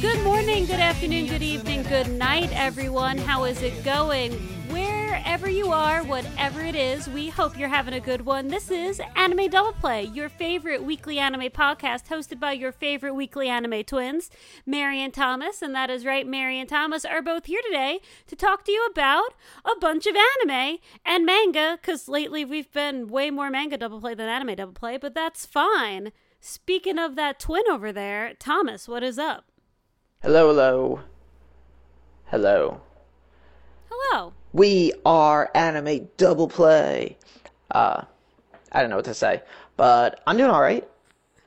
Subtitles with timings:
[0.00, 3.16] Good morning, good afternoon, good evening, good night, everyone.
[3.16, 4.32] How is it going?
[4.68, 8.48] Wherever you are, whatever it is, we hope you're having a good one.
[8.48, 13.48] This is Anime Double Play, your favorite weekly anime podcast hosted by your favorite weekly
[13.48, 14.28] anime twins,
[14.66, 15.62] Mary and Thomas.
[15.62, 18.86] And that is right, Mary and Thomas are both here today to talk to you
[18.90, 19.32] about
[19.64, 20.76] a bunch of anime
[21.06, 24.98] and manga, because lately we've been way more manga double play than anime double play,
[24.98, 26.12] but that's fine.
[26.42, 29.44] Speaking of that twin over there, Thomas, what is up?
[30.22, 31.00] Hello, hello.
[32.26, 32.80] Hello.
[33.90, 34.32] Hello.
[34.52, 37.18] We are Anime Double Play.
[37.70, 38.04] Uh,
[38.72, 39.42] I don't know what to say,
[39.76, 40.88] but I'm doing all right.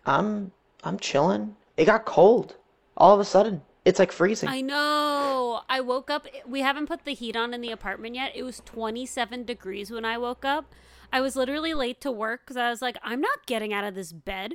[0.05, 0.51] I'm
[0.83, 1.55] I'm chilling.
[1.75, 2.55] It got cold
[2.95, 3.63] all of a sudden.
[3.85, 4.47] It's like freezing.
[4.47, 5.61] I know.
[5.67, 6.27] I woke up.
[6.47, 8.31] We haven't put the heat on in the apartment yet.
[8.35, 10.71] It was 27 degrees when I woke up.
[11.11, 13.95] I was literally late to work because I was like, I'm not getting out of
[13.95, 14.53] this bed.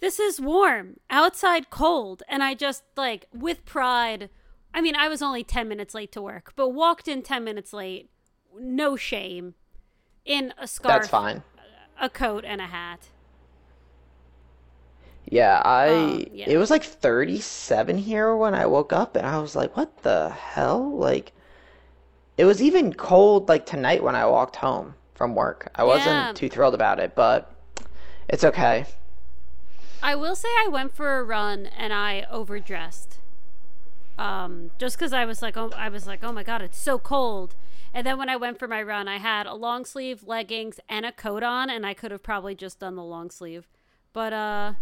[0.00, 2.22] This is warm, outside cold.
[2.28, 4.30] And I just, like, with pride,
[4.72, 7.72] I mean, I was only 10 minutes late to work, but walked in 10 minutes
[7.72, 8.10] late,
[8.56, 9.54] no shame,
[10.24, 11.42] in a scarf, That's fine.
[12.00, 13.08] a coat, and a hat.
[15.30, 16.46] Yeah, I Um, yeah.
[16.48, 20.30] it was like 37 here when I woke up and I was like, "What the
[20.30, 21.32] hell?" Like
[22.38, 25.70] it was even cold like tonight when I walked home from work.
[25.74, 26.32] I wasn't Yeah.
[26.32, 27.52] too thrilled about it, but
[28.28, 28.86] it's okay.
[30.02, 33.18] I will say I went for a run and I overdressed.
[34.18, 36.98] Um, just because I was like, oh, I was like, oh my god, it's so
[36.98, 37.54] cold.
[37.94, 41.06] And then when I went for my run, I had a long sleeve, leggings, and
[41.06, 43.66] a coat on, and I could have probably just done the long sleeve.
[44.12, 44.72] But uh,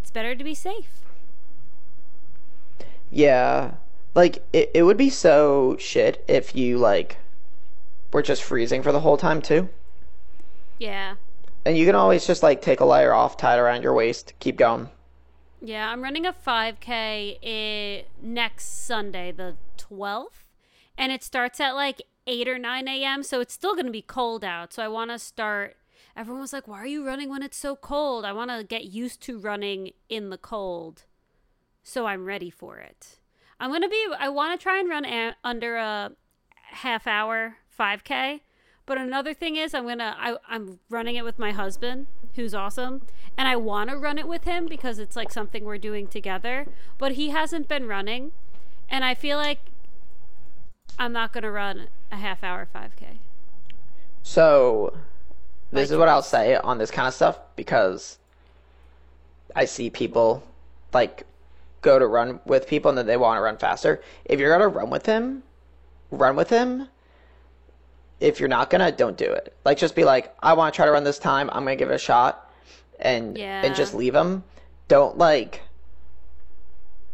[0.00, 1.04] it's better to be safe.
[3.10, 3.72] Yeah.
[4.14, 7.18] Like it, it would be so shit if you like
[8.12, 9.68] were just freezing for the whole time too.
[10.78, 11.16] Yeah,
[11.66, 14.34] And you can always just like take a layer off, tie it around your waist,
[14.38, 14.88] keep going.
[15.60, 15.90] yeah.
[15.90, 20.44] I'm running a 5K i- next Sunday, the 12th,
[20.96, 23.22] and it starts at like 8 or 9 a.m.
[23.24, 24.72] So it's still gonna be cold out.
[24.72, 25.76] So I want to start.
[26.16, 28.84] Everyone was like, "Why are you running when it's so cold?" I want to get
[28.84, 31.02] used to running in the cold,
[31.82, 33.18] so I'm ready for it.
[33.58, 34.06] I'm gonna be.
[34.18, 36.12] I want to try and run a- under a
[36.84, 38.40] half hour 5K.
[38.86, 40.16] But another thing is, I'm gonna.
[40.18, 43.02] I, I'm running it with my husband, who's awesome,
[43.36, 46.66] and I want to run it with him because it's like something we're doing together.
[46.96, 48.30] But he hasn't been running,
[48.88, 49.58] and I feel like
[50.98, 53.18] I'm not gonna run a half hour 5K.
[54.22, 54.96] So,
[55.72, 58.18] this is what I'll say on this kind of stuff because
[59.56, 60.44] I see people
[60.92, 61.24] like
[61.82, 64.00] go to run with people and then they want to run faster.
[64.24, 65.42] If you're gonna run with him,
[66.10, 66.88] run with him.
[68.18, 69.54] If you're not gonna, don't do it.
[69.64, 71.50] Like, just be like, I want to try to run this time.
[71.52, 72.50] I'm gonna give it a shot,
[72.98, 74.44] and and just leave him.
[74.88, 75.62] Don't like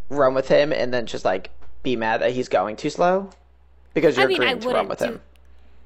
[0.09, 1.51] run with him and then just like
[1.83, 3.31] be mad that he's going too slow
[3.95, 5.05] because you're I mean, agreeing to run with do.
[5.07, 5.21] him.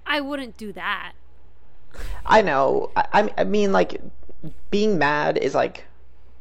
[0.06, 1.12] I wouldn't do that.
[2.24, 2.90] I know.
[2.96, 4.00] I, I I mean, like,
[4.70, 5.84] being mad is like,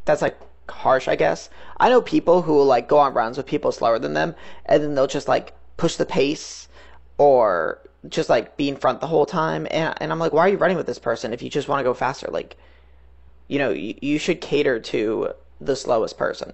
[0.04, 0.38] that's like
[0.70, 1.50] harsh, I guess.
[1.78, 4.96] I know people who like go on runs with people slower than them, and then
[4.96, 6.68] they'll just like push the pace,
[7.18, 7.80] or
[8.10, 9.68] just like be in front the whole time.
[9.72, 11.80] And and I'm like, why are you running with this person if you just want
[11.80, 12.28] to go faster?
[12.30, 12.58] Like,
[13.48, 16.54] you know, you, you should cater to the slowest person.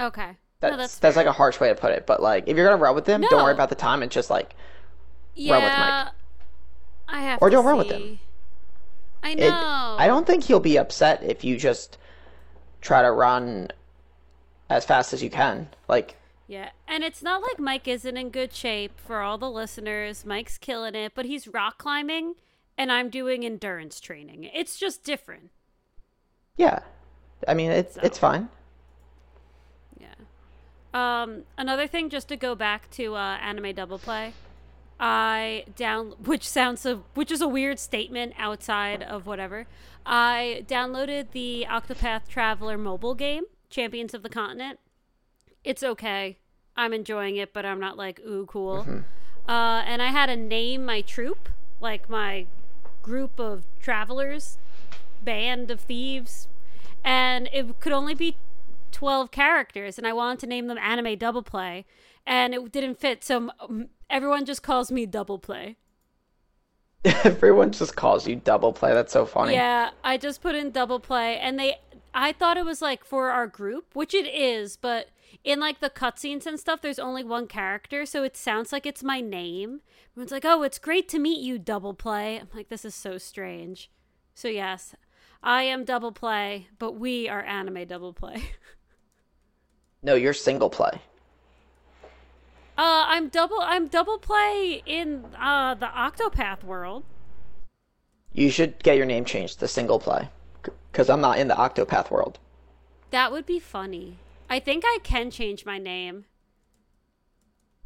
[0.00, 0.36] Okay.
[0.60, 2.66] That's no, that's that's, like a harsh way to put it, but like if you're
[2.66, 4.54] gonna run with them, don't worry about the time and just like
[5.34, 5.52] yeah.
[5.52, 6.04] run with Mike.
[7.08, 8.12] I have Or don't run with him.
[8.12, 8.20] see.
[9.22, 9.96] I It, know.
[9.96, 11.98] I don't think he'll be upset if you just
[12.82, 13.70] try to run
[14.70, 15.68] as fast as you can.
[15.88, 16.17] Like,
[16.48, 20.24] Yeah, and it's not like Mike isn't in good shape for all the listeners.
[20.24, 22.36] Mike's killing it, but he's rock climbing
[22.78, 24.44] and I'm doing endurance training.
[24.54, 25.50] It's just different.
[26.56, 26.78] yeah,
[27.46, 28.00] I mean, it's So.
[28.02, 28.48] it's fine.
[30.00, 30.14] Yeah.
[30.94, 34.32] Um, another thing, just to go back to uh, anime double play,
[34.98, 39.66] I down which sounds a which is a weird statement outside of whatever.
[40.06, 44.78] I downloaded the Octopath Traveler mobile game, Champions of the Continent.
[45.68, 46.38] It's okay.
[46.78, 48.86] I'm enjoying it, but I'm not like ooh cool.
[49.46, 52.46] Uh, and I had to name my troop, like my
[53.02, 54.56] group of travelers,
[55.22, 56.48] band of thieves,
[57.04, 58.38] and it could only be
[58.92, 61.84] 12 characters and I wanted to name them anime double play
[62.26, 63.50] and it didn't fit so
[64.08, 65.76] everyone just calls me double play.
[67.04, 68.94] Everyone just calls you double play.
[68.94, 69.52] That's so funny.
[69.52, 71.76] Yeah, I just put in double play and they
[72.14, 75.08] I thought it was like for our group, which it is, but
[75.44, 79.02] in like the cutscenes and stuff there's only one character, so it sounds like it's
[79.02, 79.80] my name.
[80.12, 83.18] Everyone's like, "Oh, it's great to meet you, double play." I'm like, "This is so
[83.18, 83.90] strange."
[84.34, 84.94] So yes,
[85.42, 88.42] I am double play, but we are anime double play.
[90.02, 91.00] No, you're single play.
[92.76, 93.58] Uh, I'm double.
[93.60, 97.04] I'm double play in uh the Octopath world.
[98.32, 100.28] You should get your name changed to single play,
[100.92, 102.38] because I'm not in the Octopath world.
[103.10, 104.18] That would be funny.
[104.48, 106.24] I think I can change my name.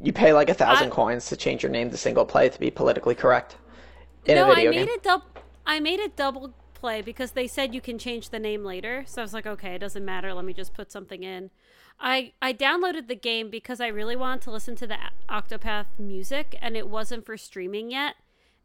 [0.00, 2.58] You pay like a thousand I- coins to change your name to single play to
[2.58, 3.56] be politically correct
[4.24, 4.94] in no, a video I made game.
[4.94, 5.26] it double.
[5.64, 9.04] I made it double play because they said you can change the name later.
[9.06, 10.34] So I was like, okay, it doesn't matter.
[10.34, 11.50] Let me just put something in.
[12.00, 14.98] I I downloaded the game because I really wanted to listen to the
[15.28, 18.16] Octopath music, and it wasn't for streaming yet.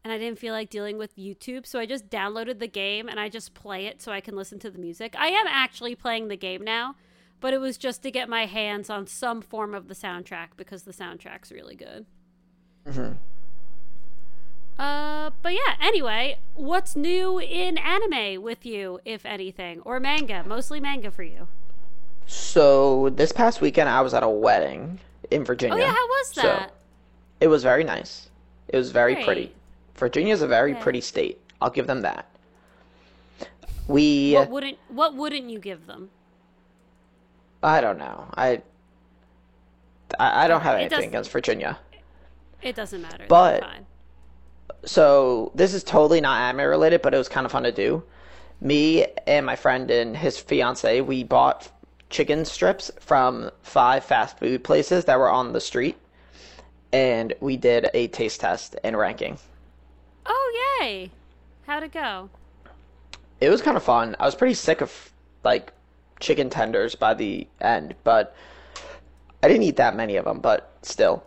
[0.02, 3.18] And I didn't feel like dealing with YouTube, so I just downloaded the game and
[3.18, 5.14] I just play it so I can listen to the music.
[5.18, 6.94] I am actually playing the game now,
[7.40, 10.82] but it was just to get my hands on some form of the soundtrack because
[10.82, 12.06] the soundtrack's really good.
[14.78, 20.44] Uh, but yeah, anyway, what's new in anime with you, if anything, or manga?
[20.46, 21.48] Mostly manga for you.
[22.26, 25.00] So this past weekend, I was at a wedding
[25.30, 25.74] in Virginia.
[25.76, 26.72] Oh yeah, how was So, that?
[27.40, 28.30] it was very nice.
[28.68, 29.24] It was very Great.
[29.26, 29.52] pretty.
[29.96, 30.80] Virginia's a very Okay.
[30.82, 31.40] pretty state.
[31.60, 32.26] I'll give them that.
[33.88, 36.10] We, What wouldn't What wouldn't you give them?
[37.62, 38.26] I don't know.
[38.36, 38.62] I,
[40.18, 41.78] I, I don't have anything against Virginia.
[42.62, 43.24] It doesn't matter.
[43.28, 43.64] But-.
[44.84, 48.04] So this is totally not anime related, but it was kind of fun to do.
[48.60, 51.70] Me and my friend and his fiance, we bought
[52.10, 55.96] chicken strips from five fast food places that were on the street,
[56.92, 59.38] and we did a taste test and ranking.
[60.26, 61.10] Oh yay!
[61.66, 62.30] How'd it go?
[63.40, 64.16] It was kind of fun.
[64.18, 65.12] I was pretty sick of
[65.44, 65.72] like
[66.20, 68.34] chicken tenders by the end, but
[69.42, 70.40] I didn't eat that many of them.
[70.40, 71.22] But still,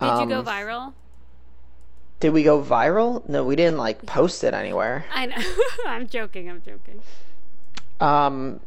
[0.00, 0.92] Did you go Um, viral?
[2.20, 3.26] did we go viral?
[3.28, 5.04] No, we didn't like post it anywhere.
[5.12, 5.36] I know.
[5.86, 6.50] I'm joking.
[6.50, 7.00] I'm joking.
[8.00, 8.60] Um,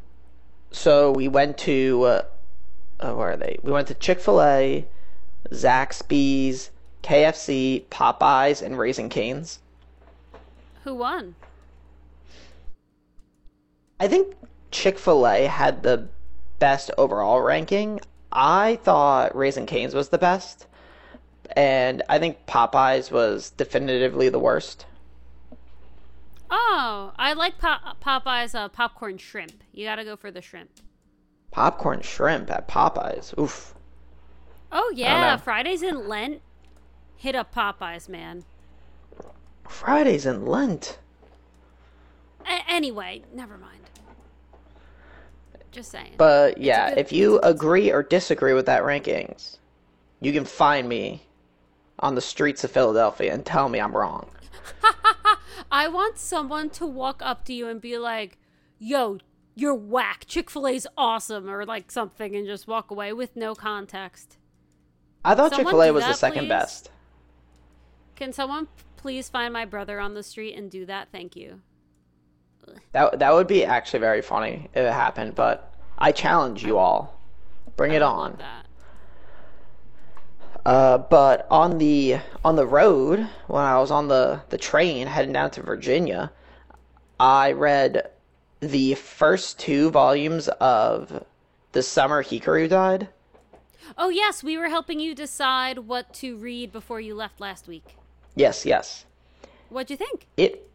[0.71, 2.21] so we went to uh,
[3.00, 3.57] uh, where are they?
[3.63, 4.85] We went to Chick Fil A,
[5.51, 6.69] Zaxby's,
[7.03, 9.59] KFC, Popeyes, and Raising Cane's.
[10.83, 11.35] Who won?
[14.00, 14.35] I think
[14.71, 16.07] Chick Fil A had the
[16.59, 18.00] best overall ranking.
[18.31, 20.68] I thought Raising Cane's was the best,
[21.56, 24.85] and I think Popeyes was definitively the worst.
[26.50, 29.63] Oh, I like Pop- Popeye's uh, popcorn shrimp.
[29.73, 30.69] You gotta go for the shrimp.
[31.51, 33.38] Popcorn shrimp at Popeyes.
[33.38, 33.74] Oof.
[34.71, 35.38] Oh yeah.
[35.38, 36.41] Fridays in Lent.
[37.17, 38.44] Hit up Popeyes, man.
[39.67, 41.00] Fridays in Lent.
[42.45, 43.80] A- anyway, never mind.
[45.71, 46.15] Just saying.
[46.18, 49.57] But yeah, good- if you it's a good agree or disagree with that rankings,
[50.19, 51.23] you can find me
[52.00, 54.29] on the streets of Philadelphia and tell me I'm wrong.
[55.71, 58.38] I want someone to walk up to you and be like,
[58.79, 59.19] "Yo,
[59.56, 60.25] you're whack.
[60.27, 64.38] Chick Fil A's awesome," or like something, and just walk away with no context.
[65.24, 66.50] I thought Chick Someone Fil A do was the second please?
[66.50, 66.91] best.
[68.15, 68.67] Can someone
[68.97, 71.09] please find my brother on the street and do that?
[71.12, 71.62] Thank you.
[72.94, 75.35] That that would be actually very funny if it happened.
[75.35, 77.19] But I challenge you all,
[77.75, 78.38] bring it I love on.
[78.38, 78.65] That.
[80.63, 85.33] Uh, but on the on the road when I was on the the train heading
[85.33, 86.31] down to Virginia,
[87.19, 88.10] I read
[88.60, 91.24] the first two volumes of
[91.72, 93.10] The Summer Hikaru Died.
[93.98, 97.95] Oh yes, we were helping you decide what to read before you left last week.
[98.36, 99.05] Yes, yes.
[99.69, 100.27] What'd you think?
[100.38, 100.69] It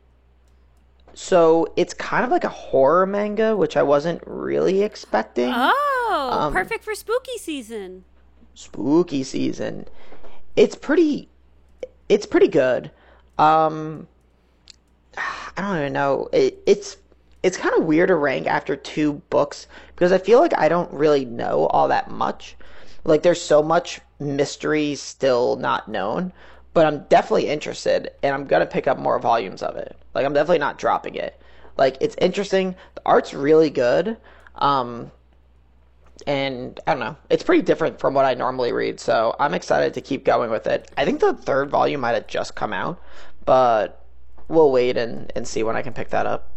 [1.18, 5.50] so it's kind of like a horror manga, which I wasn't really expecting.
[5.50, 8.04] Oh, Um, perfect for spooky season.
[8.52, 9.86] Spooky season.
[10.56, 11.30] It's pretty
[12.10, 12.90] it's pretty good.
[13.38, 14.06] Um
[15.16, 16.28] I don't even know.
[16.32, 16.98] It, it's
[17.42, 20.92] it's kind of weird to rank after two books because I feel like I don't
[20.92, 22.56] really know all that much.
[23.04, 26.32] Like there's so much mystery still not known,
[26.76, 29.96] but I'm definitely interested and I'm going to pick up more volumes of it.
[30.14, 31.40] Like I'm definitely not dropping it.
[31.78, 32.76] Like it's interesting.
[32.96, 34.18] The art's really good.
[34.56, 35.10] Um
[36.26, 37.16] and I don't know.
[37.30, 40.66] It's pretty different from what I normally read, so I'm excited to keep going with
[40.66, 40.90] it.
[40.98, 43.02] I think the third volume might have just come out,
[43.46, 44.04] but
[44.48, 46.50] we'll wait and, and see when I can pick that up.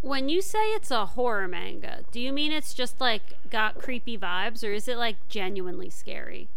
[0.00, 4.16] When you say it's a horror manga, do you mean it's just like got creepy
[4.16, 6.50] vibes or is it like genuinely scary?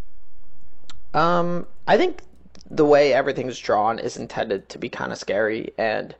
[1.15, 2.21] Um, I think
[2.69, 6.15] the way everything's drawn is intended to be kind of scary and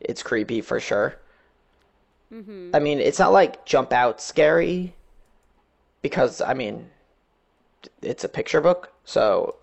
[0.00, 1.16] it's creepy for sure.
[2.32, 2.70] Mm-hmm.
[2.74, 4.94] I mean, it's not like jump out scary
[6.02, 6.90] because I mean,
[8.02, 9.56] it's a picture book, so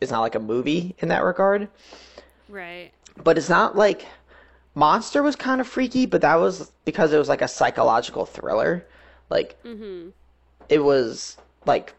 [0.00, 1.68] it's not like a movie in that regard.
[2.48, 2.92] Right.
[3.22, 4.06] but it's not like
[4.74, 8.86] Monster was kind of freaky, but that was because it was like a psychological thriller.
[9.30, 10.10] Like mm-hmm.
[10.68, 11.94] it was like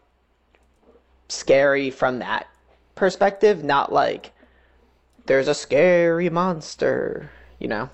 [1.28, 2.46] scary from that
[2.94, 4.32] perspective, not like
[5.26, 7.90] there's a scary monster, you know,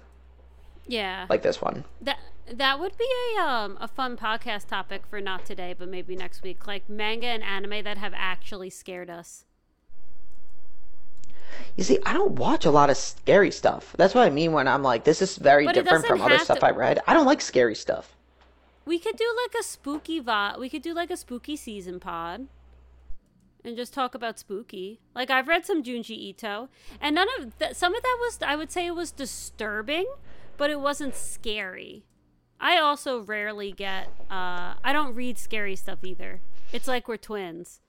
[0.86, 1.26] Yeah.
[1.28, 1.84] like this one.
[2.00, 2.18] That
[2.52, 3.06] that would be
[3.38, 6.66] a um a fun podcast topic for not today, but maybe next week.
[6.66, 9.44] Like manga and anime that have actually scared us.
[11.76, 13.94] You see, I don't watch a lot of scary stuff.
[13.96, 16.58] That's what I mean when I'm like, this is very But different from other stuff
[16.60, 17.00] to- I read.
[17.06, 18.16] I don't like scary stuff.
[18.84, 22.48] We could do like a spooky vi- we could do like a spooky season pod.
[23.62, 25.00] And just talk about spooky.
[25.14, 26.68] Like I've read some Junji Ito,
[27.00, 27.76] and none of that.
[27.76, 30.06] Some of that was, I would say, it was disturbing,
[30.56, 32.04] but it wasn't scary.
[32.58, 34.08] I also rarely get.
[34.30, 36.40] uh I don't read scary stuff either.
[36.72, 37.80] It's like we're twins.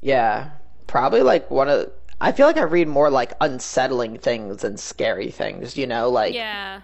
[0.00, 0.50] Yeah,
[0.86, 1.90] probably like one of.
[2.20, 5.76] I feel like I read more like unsettling things than scary things.
[5.76, 6.80] You know, like Yeah.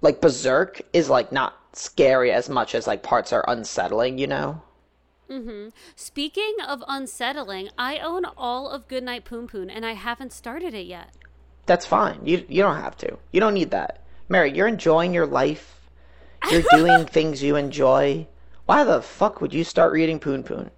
[0.00, 4.18] like Berserk is like not scary as much as like parts are unsettling.
[4.18, 4.62] You know.
[5.30, 5.68] Mm-hmm.
[5.94, 11.10] Speaking of unsettling, I own all of Goodnight Punpun, and I haven't started it yet.
[11.66, 12.20] That's fine.
[12.24, 13.16] You you don't have to.
[13.30, 14.02] You don't need that.
[14.28, 15.88] Mary, you're enjoying your life.
[16.50, 18.26] You're doing things you enjoy.
[18.66, 20.70] Why the fuck would you start reading Punpun?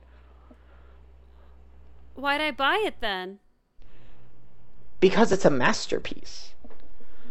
[2.14, 3.38] Why'd I buy it then?
[5.00, 6.52] Because it's a masterpiece.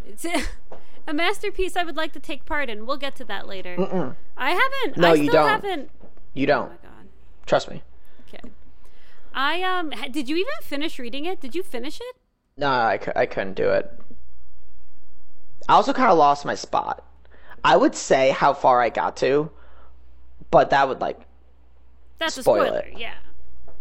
[0.07, 0.25] It's
[1.07, 2.85] a masterpiece I would like to take part in.
[2.85, 4.15] We'll get to that later.
[4.35, 4.97] I haven't.
[4.97, 5.47] No, I you don't.
[5.47, 5.89] haven't.
[6.33, 6.71] You don't.
[7.45, 7.83] Trust me.
[8.27, 8.49] Okay.
[9.33, 9.91] I um.
[10.11, 11.39] Did you even finish reading it?
[11.41, 12.15] Did you finish it?
[12.57, 13.91] No, I, I couldn't do it.
[15.69, 17.05] I also kind of lost my spot.
[17.63, 19.51] I would say how far I got to,
[20.49, 21.19] but that would like
[22.17, 22.79] That's Spoil a spoiler.
[22.79, 22.97] it.
[22.97, 23.15] Yeah.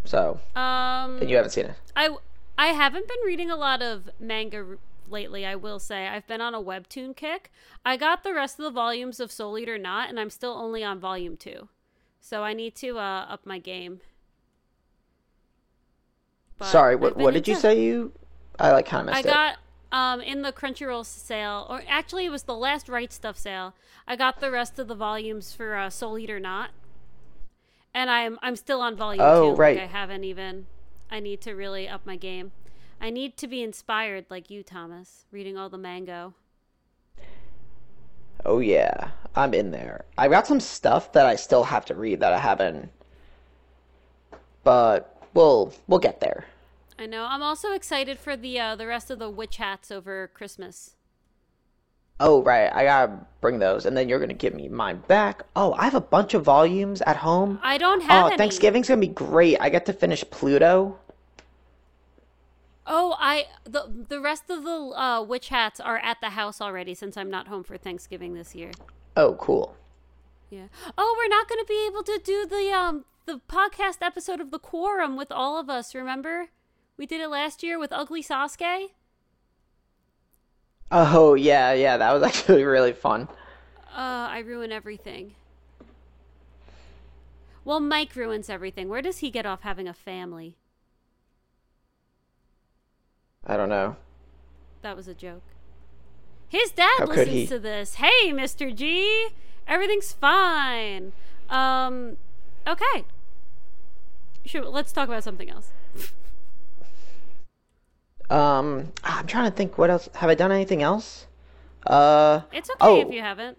[0.04, 0.40] so.
[0.54, 1.18] Um.
[1.20, 1.74] And you haven't seen it.
[1.96, 2.10] I
[2.58, 4.76] I haven't been reading a lot of manga
[5.08, 5.44] lately.
[5.46, 7.50] I will say I've been on a webtoon kick.
[7.84, 10.84] I got the rest of the volumes of Soul Eater Not, and I'm still only
[10.84, 11.68] on volume two,
[12.20, 14.00] so I need to uh, up my game.
[16.58, 17.80] But Sorry, what what did you say?
[17.80, 18.12] You,
[18.58, 19.32] I like kind of I missed it.
[19.32, 19.56] got
[19.92, 23.74] um in the Crunchyroll sale, or actually it was the last Right Stuf sale.
[24.06, 26.70] I got the rest of the volumes for uh, Soul Eater Not,
[27.94, 29.56] and I'm I'm still on volume Oh, two.
[29.56, 29.76] right.
[29.76, 30.66] Like I haven't even.
[31.10, 32.52] I need to really up my game.
[33.00, 36.34] I need to be inspired like you, Thomas, reading all the mango.
[38.44, 40.04] Oh yeah, I'm in there.
[40.18, 42.90] I've got some stuff that I still have to read that I haven't,
[44.64, 46.44] but we'll we'll get there.
[46.98, 47.24] I know.
[47.28, 50.96] I'm also excited for the uh, the rest of the witch hats over Christmas.
[52.18, 55.42] Oh right, I gotta bring those, and then you're gonna give me mine back.
[55.56, 57.58] Oh, I have a bunch of volumes at home.
[57.62, 58.36] I don't have Oh, any.
[58.36, 59.56] Thanksgiving's gonna be great.
[59.60, 60.98] I get to finish Pluto.
[62.92, 66.92] Oh, I the the rest of the uh, witch hats are at the house already
[66.92, 68.72] since I'm not home for Thanksgiving this year.
[69.16, 69.76] Oh, cool.
[70.50, 70.66] Yeah.
[70.98, 74.50] Oh, we're not going to be able to do the um the podcast episode of
[74.50, 75.94] the quorum with all of us.
[75.94, 76.48] Remember,
[76.96, 78.88] we did it last year with Ugly Sasuke.
[80.90, 83.28] Oh yeah, yeah, that was actually really fun.
[83.94, 85.36] Uh, I ruin everything.
[87.64, 88.88] Well, Mike ruins everything.
[88.88, 90.56] Where does he get off having a family?
[93.50, 93.96] I don't know.
[94.82, 95.42] That was a joke.
[96.48, 97.94] His dad How listens to this.
[97.96, 98.72] Hey, Mr.
[98.72, 99.30] G,
[99.66, 101.12] everything's fine.
[101.48, 102.16] Um,
[102.64, 103.04] okay.
[104.44, 105.72] Sure, let's talk about something else.
[108.30, 109.76] Um, I'm trying to think.
[109.78, 110.08] What else?
[110.14, 111.26] Have I done anything else?
[111.84, 113.00] Uh, It's okay Oh.
[113.00, 113.58] if you haven't.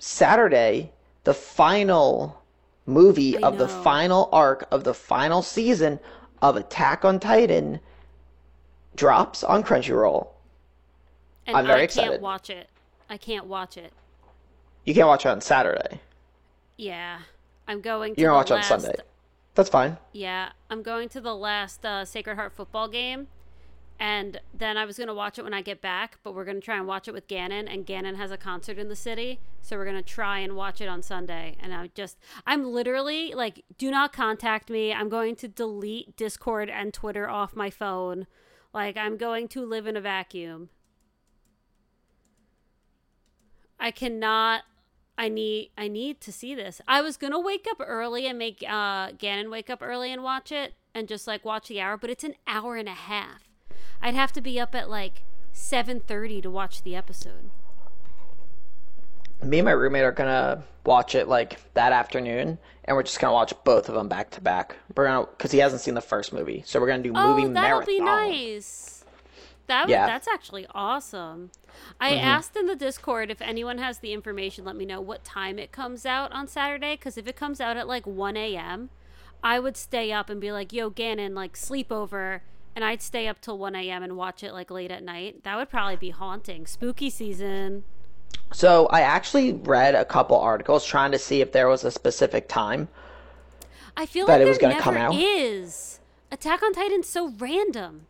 [0.00, 0.90] Saturday,
[1.22, 2.42] the final
[2.86, 6.00] movie I of the final arc of the final season
[6.42, 7.78] of Attack on Titan
[8.98, 10.28] drops on Crunchyroll.
[11.46, 12.10] And I'm very I excited.
[12.10, 12.68] can't watch it.
[13.08, 13.92] I can't watch it.
[14.84, 16.00] You can't watch it on Saturday.
[16.76, 17.20] Yeah,
[17.66, 18.14] I'm going.
[18.14, 18.98] To You're gonna the watch it on Sunday.
[19.54, 19.96] That's fine.
[20.12, 23.28] Yeah, I'm going to the last uh, Sacred Heart football game,
[23.98, 26.18] and then I was gonna watch it when I get back.
[26.22, 28.88] But we're gonna try and watch it with Gannon, and Gannon has a concert in
[28.88, 31.56] the city, so we're gonna try and watch it on Sunday.
[31.60, 34.92] And I just, I'm literally like, do not contact me.
[34.92, 38.26] I'm going to delete Discord and Twitter off my phone.
[38.78, 40.68] Like, I'm going to live in a vacuum.
[43.80, 44.62] I cannot
[45.18, 46.80] I need I need to see this.
[46.86, 50.52] I was gonna wake up early and make uh Gannon wake up early and watch
[50.52, 53.48] it and just like watch the hour, but it's an hour and a half.
[54.00, 57.50] I'd have to be up at like seven thirty to watch the episode.
[59.42, 63.32] Me and my roommate are gonna watch it like that afternoon, and we're just gonna
[63.32, 64.76] watch both of them back to back.
[64.96, 67.52] We're gonna because he hasn't seen the first movie, so we're gonna do movie oh,
[67.52, 67.86] that'll marathon.
[67.86, 69.04] be nice.
[69.68, 70.06] That Yeah.
[70.06, 71.50] that's actually awesome.
[72.00, 72.26] I Mm-hmm.
[72.26, 74.64] asked in the Discord if anyone has the information.
[74.64, 76.94] Let me know what time it comes out on Saturday.
[76.96, 78.90] Because if it comes out at like one a.m.,
[79.44, 82.42] I would stay up and be like, "Yo, Gannon, like sleep over,"
[82.74, 84.02] and I'd stay up till one a.m.
[84.02, 85.44] and watch it like late at night.
[85.44, 86.66] That would probably be haunting.
[86.66, 87.84] Spooky season.
[88.52, 92.48] So I actually read a couple articles trying to see if there was a specific
[92.48, 92.88] time.
[93.96, 95.14] I feel That like it was gonna come out?
[95.14, 96.00] is.
[96.30, 98.06] Attack on Titan's so random.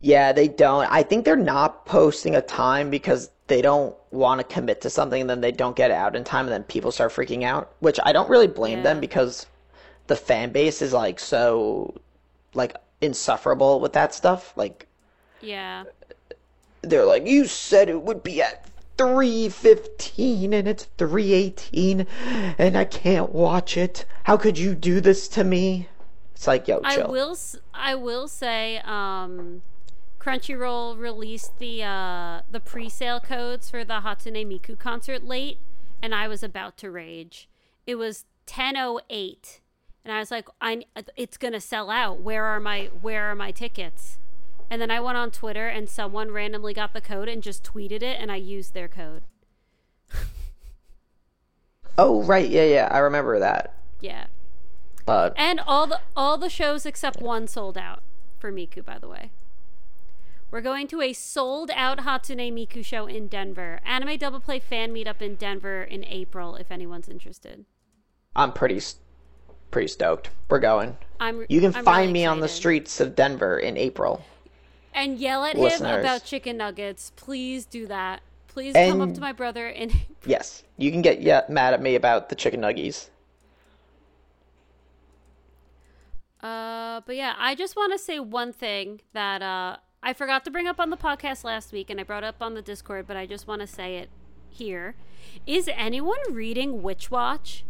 [0.00, 0.86] Yeah, they don't.
[0.90, 5.20] I think they're not posting a time because they don't want to commit to something
[5.20, 7.98] and then they don't get out in time and then people start freaking out, which
[8.04, 9.46] I don't really blame them because
[10.06, 11.94] the fan base is like so
[12.54, 14.52] like insufferable with that stuff.
[14.56, 14.86] Like
[15.40, 15.84] Yeah.
[16.82, 22.06] They're like, "You said it would be at 3:15 and it's 3:18
[22.58, 24.04] and I can't watch it.
[24.24, 25.88] How could you do this to me?"
[26.34, 27.36] It's like, "Yo, I will.
[27.74, 29.62] I will say, um,
[30.18, 35.58] Crunchyroll released the uh, the pre-sale codes for the Hatsune Miku concert late,
[36.02, 37.48] and I was about to rage.
[37.86, 39.60] It was ten oh eight,
[40.04, 40.84] and I was like, "I
[41.16, 42.20] it's gonna sell out.
[42.20, 44.18] Where are my Where are my tickets?"
[44.70, 48.02] And then I went on Twitter, and someone randomly got the code and just tweeted
[48.02, 49.22] it, and I used their code.
[51.98, 52.48] Oh, right.
[52.48, 52.88] Yeah, yeah.
[52.90, 53.74] I remember that.
[54.00, 54.26] Yeah,
[55.04, 58.02] But And all the all the shows except one sold out
[58.38, 59.30] for Miku, by the way.
[60.50, 63.80] We're going to a sold out Hatsune Miku show in Denver.
[63.84, 67.66] Anime Double Play fan meetup in Denver in April if anyone's interested.
[68.34, 68.80] I'm pretty
[69.70, 70.30] pretty stoked.
[70.48, 70.96] We're going.
[71.20, 74.24] I'm You can I'm find really me on the streets of Denver in April.
[74.92, 77.12] And yell at him about chicken nuggets.
[77.16, 78.22] Please do that.
[78.48, 79.92] Please come up to my brother and
[80.26, 83.08] Yes, you can get yeah, mad at me about the chicken nuggies.
[86.42, 90.50] Uh, but yeah, I just want to say one thing that uh, I forgot to
[90.50, 93.16] bring up on the podcast last week, and I brought up on the Discord, but
[93.16, 94.10] I just want to say it
[94.48, 94.94] here.
[95.46, 97.64] Is anyone reading Witch Watch?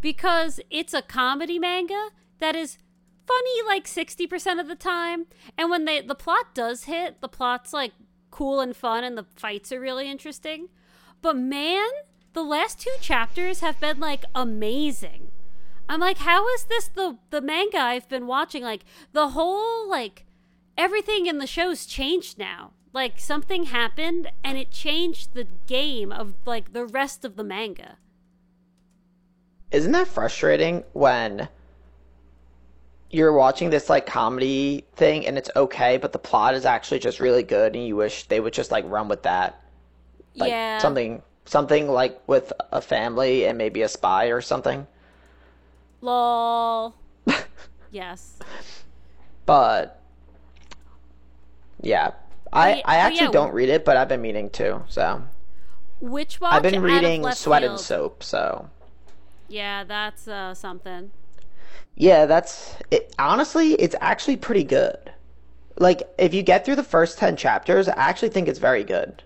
[0.00, 2.78] Because it's a comedy manga that is
[3.26, 7.72] funny like 60% of the time, and when they the plot does hit, the plot's
[7.72, 7.92] like
[8.30, 10.68] cool and fun, and the fights are really interesting.
[11.22, 11.88] But man,
[12.32, 15.30] the last two chapters have been like amazing.
[15.88, 18.62] I'm like, how is this the the manga I've been watching?
[18.62, 20.24] Like the whole like
[20.76, 22.72] everything in the show's changed now.
[22.92, 27.98] Like something happened and it changed the game of like the rest of the manga.
[29.70, 31.48] Isn't that frustrating when
[33.14, 37.20] you're watching this like comedy thing and it's okay, but the plot is actually just
[37.20, 39.62] really good and you wish they would just like run with that?
[40.34, 40.78] Like yeah.
[40.78, 44.88] something something like with a family and maybe a spy or something.
[46.00, 46.96] Lol.
[47.92, 48.40] yes.
[49.46, 50.00] But
[51.80, 52.10] yeah.
[52.52, 53.30] I, yeah- I oh, actually yeah.
[53.30, 54.82] don't read it, but I've been meaning to.
[54.88, 55.22] So
[56.00, 56.52] which one?
[56.52, 57.78] I've been reading Sweat and.
[57.78, 58.24] Soap.
[58.24, 58.68] So
[59.46, 61.12] Yeah, that's uh, something.
[61.96, 63.14] Yeah, that's it.
[63.18, 65.12] Honestly, it's actually pretty good.
[65.78, 69.22] Like if you get through the first ten chapters, I actually think it's very good.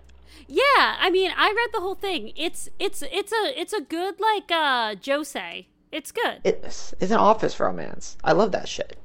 [0.47, 2.31] Yeah, I mean, I read the whole thing.
[2.35, 5.65] It's it's it's a it's a good like uh Josei.
[5.91, 6.41] It's good.
[6.43, 8.17] It's it's an office romance.
[8.23, 8.97] I love that shit.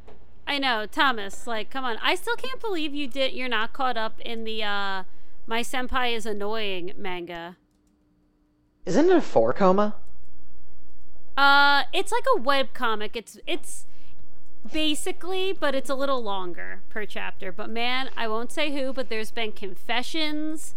[0.46, 1.46] I know, Thomas.
[1.46, 1.96] Like, come on.
[2.02, 3.32] I still can't believe you did.
[3.32, 5.04] You're not caught up in the uh,
[5.46, 7.56] "My Senpai is Annoying" manga.
[8.84, 9.96] Isn't it a four koma?
[11.36, 13.16] Uh, it's like a web comic.
[13.16, 13.86] It's it's
[14.72, 17.52] basically, but it's a little longer per chapter.
[17.52, 18.92] But man, I won't say who.
[18.92, 20.74] But there's been confessions.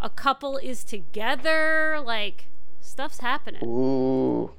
[0.00, 2.00] A couple is together.
[2.04, 2.46] Like
[2.80, 3.64] stuff's happening.
[3.64, 4.52] Ooh.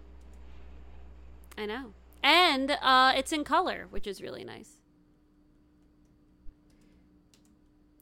[1.57, 1.93] I know.
[2.23, 4.77] And uh, it's in color, which is really nice.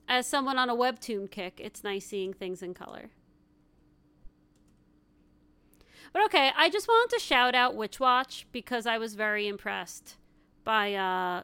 [0.08, 3.10] As someone on a webtoon kick, it's nice seeing things in color.
[6.14, 10.18] But okay, I just wanted to shout out Witch Watch because I was very impressed
[10.64, 11.44] by uh,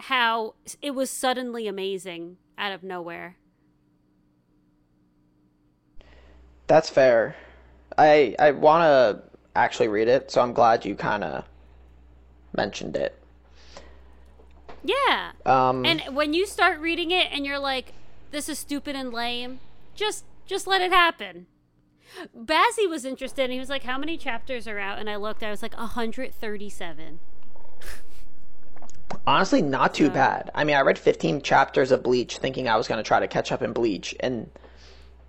[0.00, 3.36] how it was suddenly amazing out of nowhere.
[6.66, 7.36] That's fair.
[7.96, 11.44] I I want to actually read it, so I'm glad you kind of
[12.56, 13.18] mentioned it.
[14.84, 15.32] Yeah.
[15.46, 17.92] Um, And when you start reading it and you're like,
[18.30, 19.60] this is stupid and lame,
[19.94, 21.46] just just let it happen.
[22.36, 24.98] Bazzy was interested and he was like, How many chapters are out?
[24.98, 27.20] And I looked, I was like, 137.
[29.26, 30.50] honestly, not too So- bad.
[30.54, 33.28] I mean, I read 15 chapters of Bleach, thinking I was going to try to
[33.28, 34.50] catch up in Bleach, and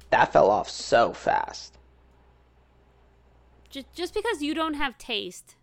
[0.09, 1.77] that fell off so fast.
[3.69, 5.55] Just, just because you don't have taste.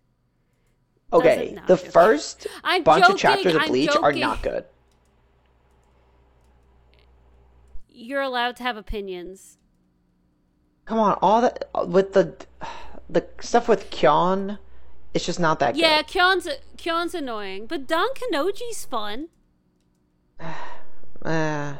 [1.11, 4.65] Okay, no, the first I'm bunch joking, of chapters of Bleach are not good.
[7.89, 9.57] you're allowed to have opinions.
[10.87, 12.33] Come on, all that with the
[13.09, 14.57] the stuff with Kon,
[15.13, 16.15] it's just not that Yeah, good.
[16.15, 16.47] Yeah, Kon's
[16.81, 19.27] Kon's annoying, but Don Kanonji's fun.
[21.25, 21.73] Eh,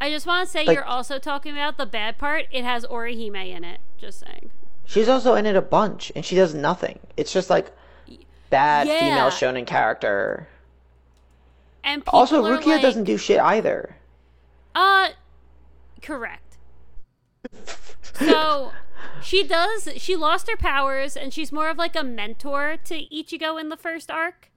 [0.00, 2.46] I just want to say Like- you're also talking about the bad part.
[2.50, 3.80] It has Orihime in it.
[3.96, 4.50] Just saying.
[4.84, 6.98] she's also in it a bunch, and she does nothing.
[7.16, 7.70] It's just like
[8.50, 8.98] bad Yeah.
[8.98, 10.48] female shonen character.
[11.84, 13.96] And Also, Rukia like, doesn't do shit either.
[14.74, 15.10] Uh,
[16.02, 16.49] correct.
[18.14, 18.72] So
[19.22, 19.88] she does.
[19.96, 23.76] She lost her powers, and she's more of like a mentor to Ichigo in the
[23.76, 24.50] first arc.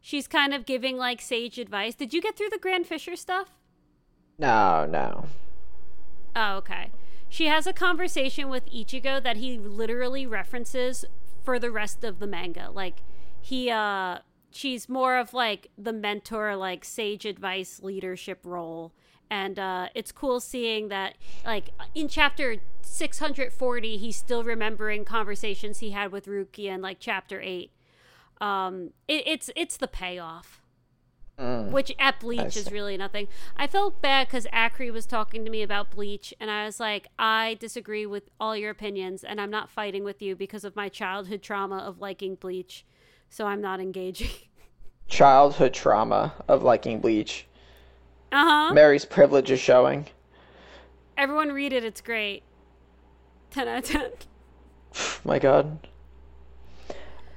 [0.00, 1.94] She's kind of giving like sage advice.
[1.94, 3.48] Did you get through the Grand Fisher stuff?
[4.38, 5.26] No, no.
[6.34, 6.90] Oh, okay.
[7.28, 11.04] She has a conversation with Ichigo that he literally references
[11.42, 12.70] for the rest of the manga.
[12.70, 13.02] Like
[13.40, 14.18] he uh
[14.50, 18.92] she's more of like the mentor like sage advice leadership role
[19.30, 25.90] and uh it's cool seeing that like in chapter 640 he's still remembering conversations he
[25.90, 27.70] had with Rukia in like chapter 8.
[28.40, 30.60] Um it, it's it's the payoff
[31.38, 31.70] Mm.
[31.70, 33.28] which at Bleach is really nothing.
[33.58, 37.08] I felt bad because Acri was talking to me about Bleach, and I was like,
[37.18, 40.88] I disagree with all your opinions, and I'm not fighting with you because of my
[40.88, 42.86] childhood trauma of liking Bleach,
[43.28, 44.30] so I'm not engaging.
[45.08, 47.46] Childhood trauma of liking Bleach.
[48.32, 48.74] Uh huh.
[48.74, 50.06] Mary's privilege is showing.
[51.16, 52.42] Everyone read it; it's great.
[53.50, 54.10] Ten out of ten.
[55.24, 55.86] My God.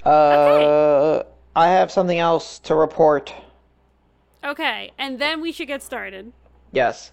[0.03, 1.23] Uh,
[1.55, 3.33] I have something else to report.
[4.43, 6.31] Okay, and then we should get started.
[6.71, 7.11] Yes.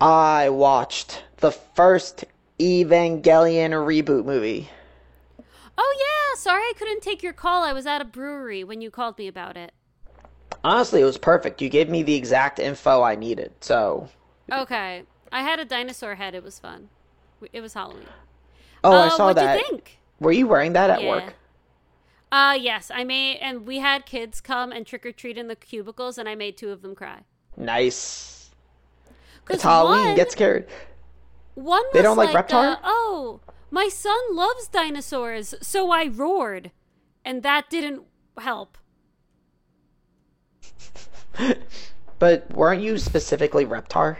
[0.00, 2.24] I watched the first
[2.58, 4.68] Evangelion reboot movie.
[5.76, 7.64] Oh yeah, sorry I couldn't take your call.
[7.64, 9.72] I was at a brewery when you called me about it.
[10.64, 11.60] Honestly, it was perfect.
[11.62, 13.52] You gave me the exact info I needed.
[13.60, 14.08] So,
[14.50, 16.34] Okay, I had a dinosaur head.
[16.34, 16.90] It was fun.
[17.52, 18.14] It was Halloween.
[18.84, 19.58] oh, I Uh, saw what'd that.
[19.58, 19.98] you think?
[20.20, 21.08] Were you wearing that at Yeah.
[21.08, 21.34] work?
[22.30, 25.56] Uh yes, I made and we had kids come and trick or treat in the
[25.56, 27.24] cubicles and I made two of them cry.
[27.56, 28.50] Nice.
[29.50, 30.06] It's Halloween.
[30.08, 30.66] One, Get scared.
[31.54, 32.74] one was They don't like like, Reptar?
[32.74, 36.70] uh, oh, my son loves dinosaurs, so I roared.
[37.24, 38.04] And that didn't
[38.38, 38.78] help.
[42.18, 44.18] But weren't you specifically Reptar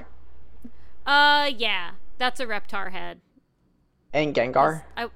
[1.06, 3.20] Uh yeah, that's a Reptar head.
[4.12, 4.82] and Gengar?
[4.96, 5.08] I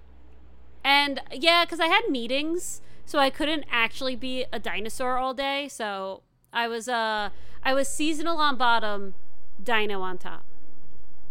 [0.84, 5.68] and yeah, cuz I had meetings, so I couldn't actually be a dinosaur all day,
[5.68, 7.30] so I was uh
[7.62, 9.14] I was seasonal on bottom,
[9.62, 10.44] dino on top.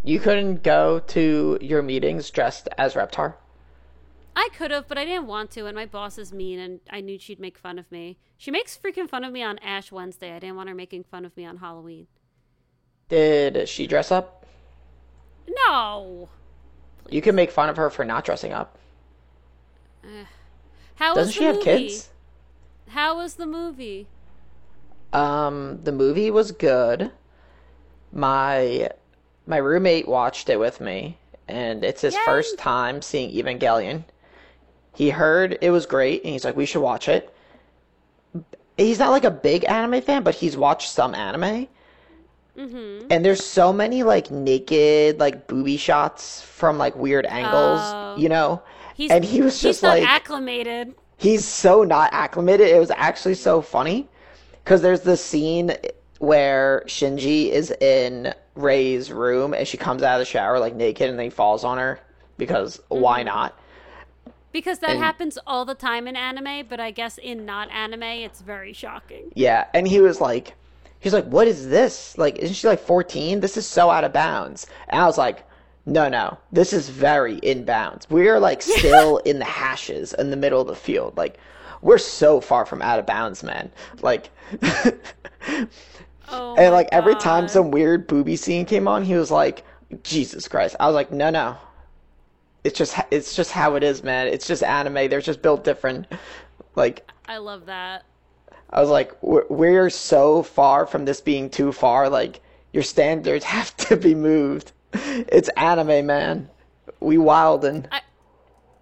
[0.04, 3.36] You couldn't go to your meetings dressed as Reptar?
[4.36, 7.02] I could have, but I didn't want to, and my boss is mean, and I
[7.02, 8.18] knew she'd make fun of me.
[8.38, 10.32] She makes freaking fun of me on Ash Wednesday.
[10.34, 12.08] I didn't want her making fun of me on Halloween.
[13.10, 14.46] Did she dress up?
[15.48, 16.30] No.
[17.10, 18.78] You can make fun of her for not dressing up.
[20.96, 22.10] How Doesn't she the have kids?
[22.90, 24.08] How was the movie?
[25.14, 27.12] Um, the movie was good.
[28.12, 28.90] My
[29.46, 32.22] my roommate watched it with me, and it's his Yay.
[32.26, 34.06] first time seeing Evangelion.
[34.94, 37.35] He heard it was great, and he's like, "We should watch it."
[38.78, 41.68] He's not like a big anime fan, but he's watched some anime.
[42.58, 43.08] Mm-hmm.
[43.10, 48.16] And there's so many like naked, like booby shots from like weird angles, Oh.
[48.18, 48.62] you know.
[48.96, 50.96] He's, and he was he's just not like, acclimated.
[51.18, 52.68] he's so not acclimated.
[52.70, 54.08] It was actually so funny
[54.64, 55.74] because there's this scene
[56.20, 61.10] where Shinji is in Rei's room and she comes out of the shower like naked
[61.10, 62.00] and then he falls on her
[62.38, 63.28] because why Mm-hmm.
[63.28, 63.60] not?
[64.56, 68.04] Because that and- happens all the time in anime, but I guess in not anime,
[68.04, 69.34] it's very shocking.
[69.36, 70.54] Yeah, and he was like,
[71.02, 72.18] he's like, what is this?
[72.18, 73.42] Like, isn't she like 14?
[73.42, 74.66] This is so out of bounds.
[74.88, 75.44] And I was like,
[75.86, 78.10] no, no, this is very in bounds.
[78.10, 81.18] We're like still in the hashes in the middle of the field.
[81.18, 81.38] Like,
[81.82, 83.70] we're so far from out of bounds, man.
[84.02, 84.30] Like,
[86.30, 89.66] Oh, and like every time some weird booby scene came on, he was like,
[90.02, 90.78] Jesus Christ.
[90.80, 91.58] I was like, no, no.
[92.66, 94.28] It's just, it's just how it is, man.
[94.28, 95.08] It's just anime.
[95.10, 96.08] They're just built different.
[96.76, 98.06] Like, I love that.
[98.72, 102.10] I was like, we're, we're so far from this being too far.
[102.10, 102.42] Like,
[102.74, 104.72] your standards have to be moved.
[104.94, 106.50] It's anime, man.
[107.00, 107.88] We wildin'.
[107.92, 108.02] I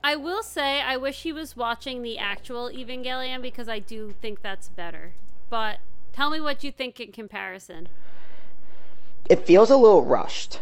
[0.04, 4.42] I will say I wish he was watching the actual Evangelion because I do think
[4.42, 5.14] that's better.
[5.50, 5.80] But
[6.12, 7.88] tell me what you think in comparison.
[9.30, 10.60] It feels a little rushed.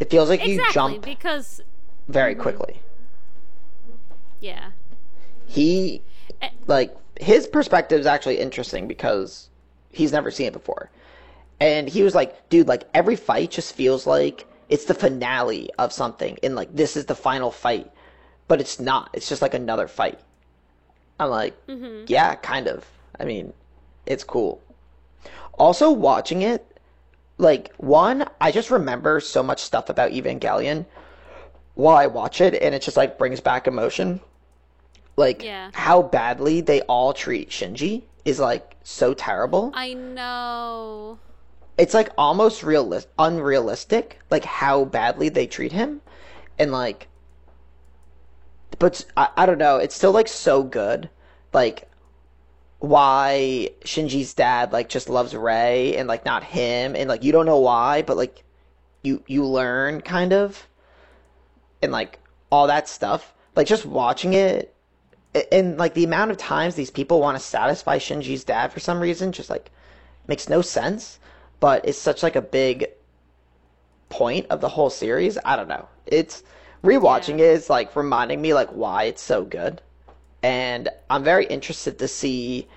[0.00, 1.62] It feels like you Exactly, jump because
[2.08, 2.80] very quickly.
[4.40, 4.70] yeah.
[5.46, 6.02] He,
[6.66, 9.48] like, his perspective is actually interesting because
[9.90, 10.90] he's never seen it before.
[11.60, 15.92] And he was like, dude, like every fight just feels like it's the finale of
[15.92, 17.90] something and like this is the final fight.
[18.46, 19.10] But it's not.
[19.12, 20.20] It's just like another fight.
[21.18, 22.04] I'm like, mm-hmm.
[22.06, 22.86] yeah, kind of.
[23.18, 23.52] I mean,
[24.06, 24.62] it's cool.
[25.58, 26.64] Also watching it,
[27.38, 30.86] like one, I just remember so much stuff about Evangelion
[31.78, 34.18] while I watch it and it just like brings back emotion.
[35.16, 35.70] Like Yeah.
[35.74, 39.70] how badly they all treat Shinji is like so terrible.
[39.74, 41.20] I know.
[41.78, 46.00] It's like almost realist unrealistic like how badly they treat him
[46.58, 47.06] and like
[48.80, 51.08] but I, I don't know, it's still like so good.
[51.52, 51.88] Like
[52.80, 57.46] why Shinji's dad like just loves Rei and like not him and like you don't
[57.46, 58.42] know why, but like
[59.04, 60.66] you you learn kind of
[61.82, 62.18] and like
[62.50, 63.34] all that stuff.
[63.56, 64.74] Like just watching it
[65.52, 69.00] and like the amount of times these people want to satisfy Shinji's dad for some
[69.00, 69.70] reason just like
[70.26, 71.18] makes no sense,
[71.60, 72.86] but it's such like a big
[74.08, 75.38] point of the whole series.
[75.44, 75.88] I don't know.
[76.06, 76.42] It's
[76.82, 77.46] rewatching Yeah.
[77.46, 79.82] it is like reminding me like why it's so good.
[80.42, 82.68] And I'm very interested to see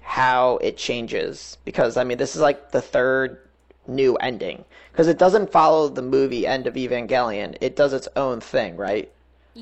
[0.00, 3.38] how it changes because I mean this is like the third
[3.86, 7.56] new ending because it doesn't follow the movie end of Evangelion.
[7.60, 9.10] It does its own thing, right?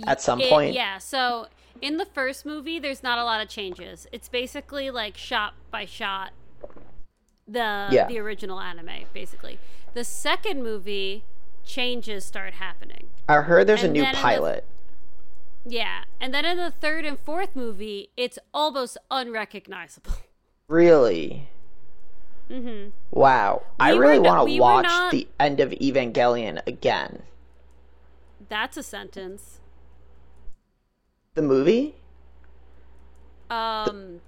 [0.06, 0.74] At some It- point.
[0.74, 1.46] Yeah, so
[1.80, 4.06] in the first movie, there's not a lot of changes.
[4.12, 6.30] It's basically like shot by shot
[7.46, 8.06] the Yeah.
[8.06, 9.58] the original anime, basically.
[9.94, 11.24] The second movie,
[11.64, 13.08] changes start happening.
[13.28, 14.64] I heard there's a new in the- pilot.
[15.64, 20.12] Yeah, and then in the third and fourth movie, it's almost unrecognizable.
[20.68, 21.48] Really?
[22.48, 23.62] Hmm Wow.
[23.80, 27.22] I We were really want to were watch not- the end of Evangelion again.
[28.48, 29.60] That's a sentence.
[31.34, 31.94] The movie?
[33.50, 34.20] Um,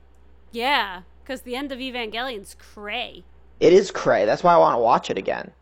[0.52, 3.24] yeah, because the end of Evangelion's cray.
[3.60, 4.24] It is cray.
[4.24, 5.52] That's why I want to watch it again.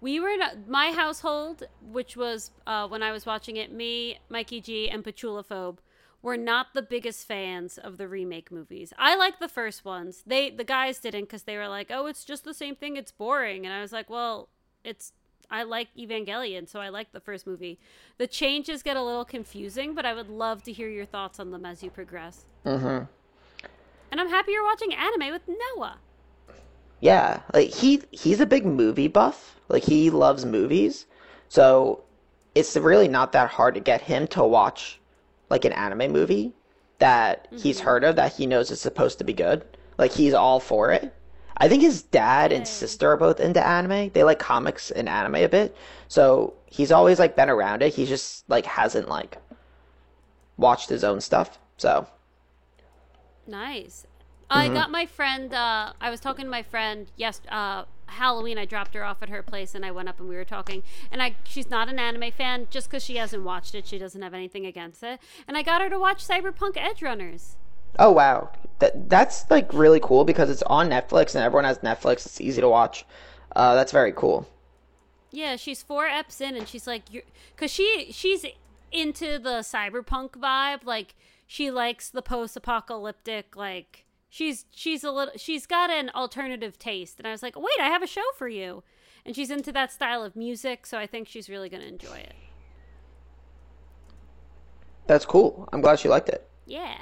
[0.00, 3.70] We were in my household, which was uh, when I was watching it.
[3.72, 5.78] Me, Mikey G, and Patchoulaphobe
[6.22, 8.92] were not the biggest fans of the remake movies.
[8.96, 10.22] I like the first ones.
[10.26, 12.96] They the guys didn't because they were like, "Oh, it's just the same thing.
[12.96, 14.48] It's boring." And I was like, "Well,
[14.84, 15.12] it's."
[15.50, 17.78] I like Evangelion, so I like the first movie.
[18.16, 21.50] The changes get a little confusing, but I would love to hear your thoughts on
[21.50, 22.46] them as you progress.
[22.64, 23.04] Mm-hmm.
[24.10, 25.98] And I'm happy you're watching anime with Noah.
[27.00, 29.60] Yeah, like he he's a big movie buff.
[29.68, 31.04] Like he loves movies.
[31.48, 32.04] So
[32.54, 35.00] it's really not that hard to get him to watch
[35.52, 36.52] like an anime movie
[36.98, 39.62] that he's heard of that he knows is supposed to be good.
[39.98, 41.14] Like he's all for it.
[41.58, 44.10] I think his dad and sister are both into anime.
[44.14, 45.76] They like comics and anime a bit.
[46.08, 47.94] So he's always like been around it.
[47.94, 49.36] He just like hasn't like
[50.56, 51.58] watched his own stuff.
[51.76, 52.06] So
[53.46, 54.06] Nice.
[54.48, 55.52] I got my friend.
[55.52, 57.42] Uh, I was talking to my friend yes.
[57.50, 58.58] Uh, Halloween.
[58.58, 60.82] I dropped her off at her place, and I went up and we were talking.
[61.10, 62.68] And I, she's not an anime fan.
[62.70, 65.20] Just because she hasn't watched it, she doesn't have anything against it.
[65.46, 67.56] And I got her to watch Cyberpunk Edgerunners.
[67.98, 72.24] Oh wow, that that's like really cool because it's on Netflix and everyone has Netflix.
[72.24, 73.04] It's easy to watch.
[73.54, 74.48] Uh, that's very cool.
[75.30, 77.04] Yeah, she's four eps in, and she's like,
[77.54, 78.46] because she she's
[78.90, 80.84] into the cyberpunk vibe.
[80.84, 81.14] Like
[81.46, 83.56] she likes the post-apocalyptic.
[83.56, 87.18] Like she's she's a little she's got an alternative taste.
[87.18, 88.82] And I was like, wait, I have a show for you.
[89.24, 92.34] And she's into that style of music, so I think she's really gonna enjoy it.
[95.06, 95.68] That's cool.
[95.72, 96.48] I'm glad she liked it.
[96.66, 96.96] Yeah.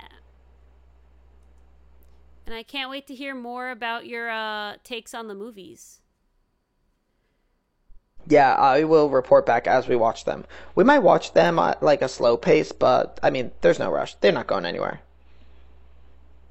[2.46, 6.00] And I can't wait to hear more about your uh, takes on the movies.
[8.26, 10.44] Yeah, I will report back as we watch them.
[10.74, 14.16] We might watch them at like a slow pace, but I mean, there's no rush.
[14.16, 15.00] They're not going anywhere.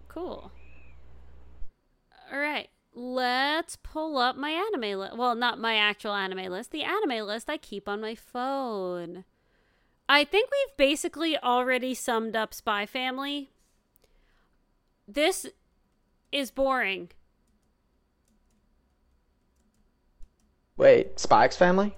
[0.08, 0.52] Cool.
[2.32, 2.70] All right.
[2.94, 5.16] Let's pull up my anime list.
[5.18, 9.26] Well, not my actual anime list, the anime list I keep on my phone.
[10.08, 13.52] I think we've basically already summed up Spy Family.
[15.08, 15.46] This
[16.32, 17.10] is boring.
[20.78, 21.96] Wait, Spikes family?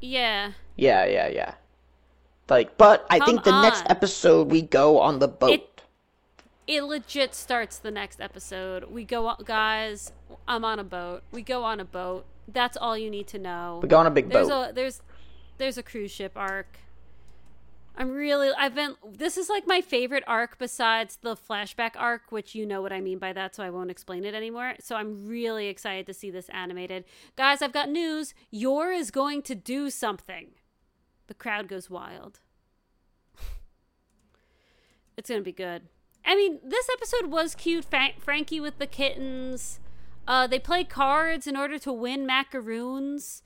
[0.00, 0.52] Yeah.
[0.76, 1.54] Yeah, yeah, yeah.
[2.50, 5.50] Like, but I Come think the next episode we go on the boat.
[5.50, 5.73] It-
[6.66, 8.84] It legit starts the next episode.
[8.90, 10.12] We go, on- guys.
[10.48, 11.22] I'm on a boat.
[11.30, 12.26] We go on a boat.
[12.48, 13.80] That's all you need to know.
[13.82, 14.70] we go on a big there's boat.
[14.70, 15.00] a there's
[15.58, 16.78] there's a cruise ship arc.
[17.96, 22.54] I'm really I've been this is like my favorite arc besides the flashback arc, which
[22.54, 24.74] you know what I mean by that, so I won't explain it anymore.
[24.80, 27.04] So I'm really excited to see this animated.
[27.36, 28.34] Guys, I've got news.
[28.50, 30.48] Yor is going to do something.
[31.28, 32.40] The crowd goes wild.
[35.16, 35.82] it's gonna be good.
[36.24, 37.84] I mean, this episode was cute.
[37.84, 39.80] Fra- Franky with the kittens.
[40.26, 43.42] Uh, they play cards in order to win macaroons.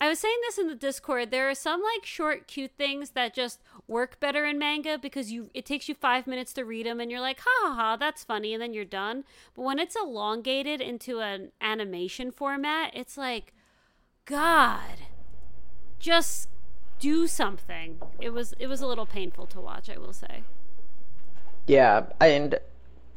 [0.00, 1.30] I was saying this in the Discord.
[1.30, 5.50] There are some like short, cute things that just work better in manga because you
[5.52, 8.24] it takes you five minutes to read them, and you're like, ha ha ha, that's
[8.24, 9.24] funny, and then you're done.
[9.54, 13.52] But when it's elongated into an animation format, it's like,
[14.24, 15.02] God,
[15.98, 16.48] just
[16.98, 18.00] do something.
[18.20, 20.44] It was it was a little painful to watch, I will say.
[21.70, 22.58] Yeah, and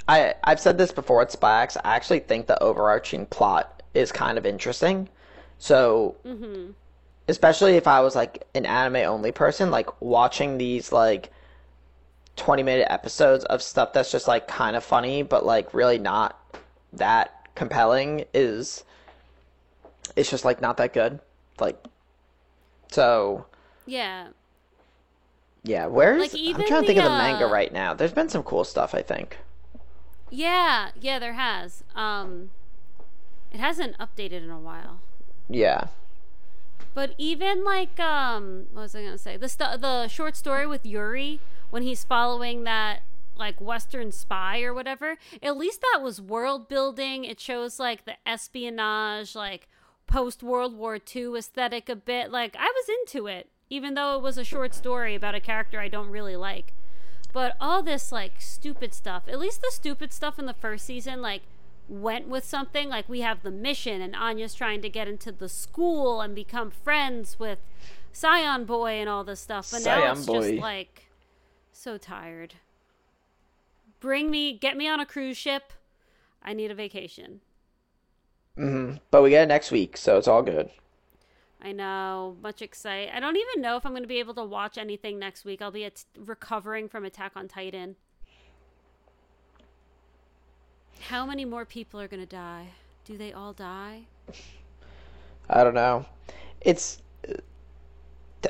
[0.07, 1.75] I I've said this before at Spikes.
[1.83, 5.09] I actually think the overarching plot is kind of interesting.
[5.57, 6.71] So, Mm-hmm.
[7.27, 11.31] especially if I was like an anime only person, like watching these like
[12.35, 16.39] 20 minute episodes of stuff that's just like kind of funny, but like really not
[16.93, 18.83] that compelling is
[20.15, 21.19] it's just like not that good.
[21.59, 21.83] Like,
[22.91, 23.47] so
[23.87, 24.27] Yeah.
[25.63, 27.93] Yeah, where's Like, I'm trying to think the, of the manga uh, right now.
[27.93, 29.37] There's been some cool stuff, I think.
[30.29, 31.83] Yeah, yeah, there has.
[31.95, 32.51] Um
[33.51, 34.99] it hasn't updated in a while.
[35.47, 35.87] Yeah.
[36.93, 39.37] But even like um what was I going to say?
[39.37, 43.03] The st- the short story with Yuri when he's following that
[43.37, 47.23] like western spy or whatever, at least that was world building.
[47.23, 49.67] It shows like the espionage like
[50.07, 52.31] post World War II aesthetic a bit.
[52.31, 55.79] Like I was into it even though it was a short story about a character
[55.79, 56.73] I don't really like.
[57.33, 61.23] But all this like stupid stuff, at least the stupid stuff in the first season,
[61.23, 61.41] like
[61.89, 62.87] went with something.
[62.87, 66.69] Like we have the mission, and Anya's trying to get into the school and become
[66.69, 67.57] friends with
[68.11, 69.71] Scion Boy and all this stuff.
[69.71, 70.51] But now Scion it's Boy.
[70.51, 71.07] just like
[71.71, 72.53] so tired.
[73.99, 75.73] Bring me, get me on a cruise ship.
[76.43, 77.41] I need a vacation.
[78.55, 78.97] Mm-hmm.
[79.09, 80.69] But we get it next week, so it's all good.
[81.63, 83.09] I know, much excite.
[83.13, 85.61] I don't even know if I'm going to be able to watch anything next week.
[85.61, 87.95] I'll be at- recovering from Attack on Titan.
[90.99, 92.67] How many more people are going to die?
[93.05, 94.01] Do they all die?
[95.49, 96.05] I don't know.
[96.59, 97.01] It's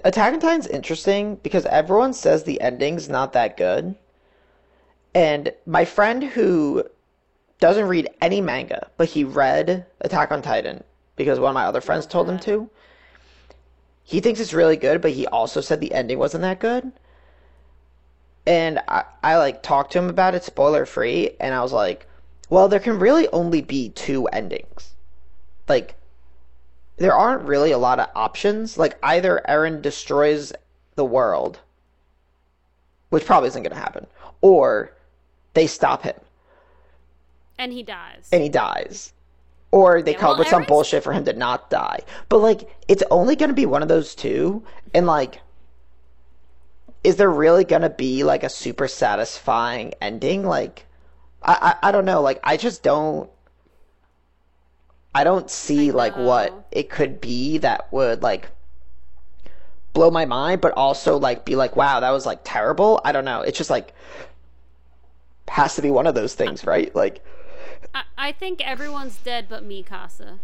[0.03, 3.95] Attack on Titan's interesting because everyone says the ending's not that good.
[5.13, 6.83] And my friend who
[7.59, 10.83] doesn't read any manga, but he read Attack on Titan
[11.15, 12.69] because one of my other friends told him to.
[14.03, 16.91] He thinks it's really good, but he also said the ending wasn't that good.
[18.45, 22.07] And I, I like talked to him about it spoiler free, and I was like,
[22.49, 24.91] well, there can really only be two endings.
[25.67, 25.95] Like,
[26.97, 28.77] there aren't really a lot of options.
[28.77, 30.51] Like either Eren destroys
[30.95, 31.59] the world,
[33.09, 34.05] which probably isn't going to happen,
[34.41, 34.91] or
[35.53, 36.15] they stop him
[37.57, 38.27] And he dies.
[38.31, 39.13] and he dies,
[39.73, 42.01] or they Yeah, come up with some bullshit for him to not die.
[42.29, 45.41] But like, it's only going to be one of those two, and like,
[47.03, 50.45] is there really going to be like a super satisfying ending?
[50.45, 50.85] Like,
[51.41, 52.21] I, I I don't know.
[52.21, 53.31] Like, I just don't.
[55.15, 58.49] I don't see I like what it could be that would like
[59.93, 63.01] blow my mind, but also like be like, wow, that was like terrible.
[63.03, 63.41] I don't know.
[63.41, 63.95] It's just like
[65.47, 66.95] has to be one of those things, right?
[66.95, 67.23] Like,
[67.93, 70.39] I, I think everyone's dead but Mikasa.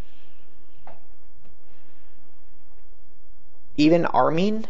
[3.77, 4.67] even Armin.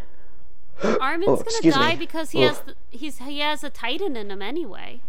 [1.02, 1.96] Armin's Oh, gonna die me.
[1.98, 2.50] because he Ugh.
[2.50, 5.02] has the, he's he has a Titan in him anyway.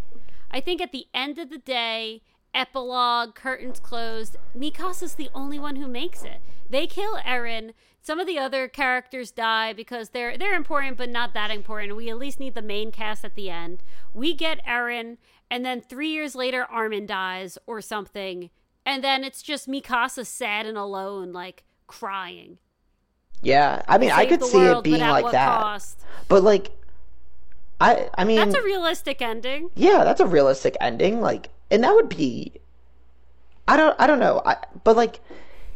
[0.51, 2.23] I think at the end of the day,
[2.55, 4.37] epilogue, curtains closed.
[4.57, 6.41] Mikasa's the only one who makes it.
[6.69, 7.73] They kill Eren.
[8.03, 11.95] Some of the other characters die because they're they're important but not that important.
[11.97, 13.83] We at least need the main cast at the end.
[14.15, 15.19] We get Eren,
[15.51, 18.51] and then three years later, Armin dies or something,
[18.87, 22.59] and then it's just Mikasa sad and alone, like crying.
[23.43, 26.01] Yeah, I mean, I could see it world, but being like that, cost?
[26.29, 26.71] but like,
[27.81, 29.71] I I mean, That's a realistic ending.
[29.75, 31.21] yeah, that's a realistic ending.
[31.21, 32.53] Like, and that would be,
[33.67, 35.21] I don't I don't know, I but like,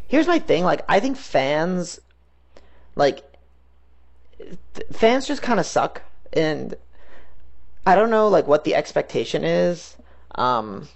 [0.06, 0.62] here's my thing.
[0.64, 2.00] Like, I think fans,
[2.96, 3.22] like,
[4.38, 6.02] th- fans just kind of suck,
[6.34, 6.74] and
[7.87, 9.97] I don't know like what the expectation is.
[10.37, 10.89] Um,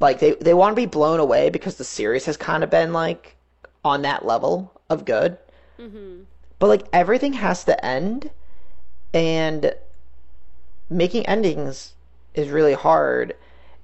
[0.00, 2.92] like they they want to be blown away because the series has kind of been
[2.92, 3.36] like
[3.84, 5.38] on that level of good.
[6.58, 8.30] But like everything has to end,
[9.14, 9.72] and
[10.90, 11.94] making endings
[12.34, 13.34] is really hard.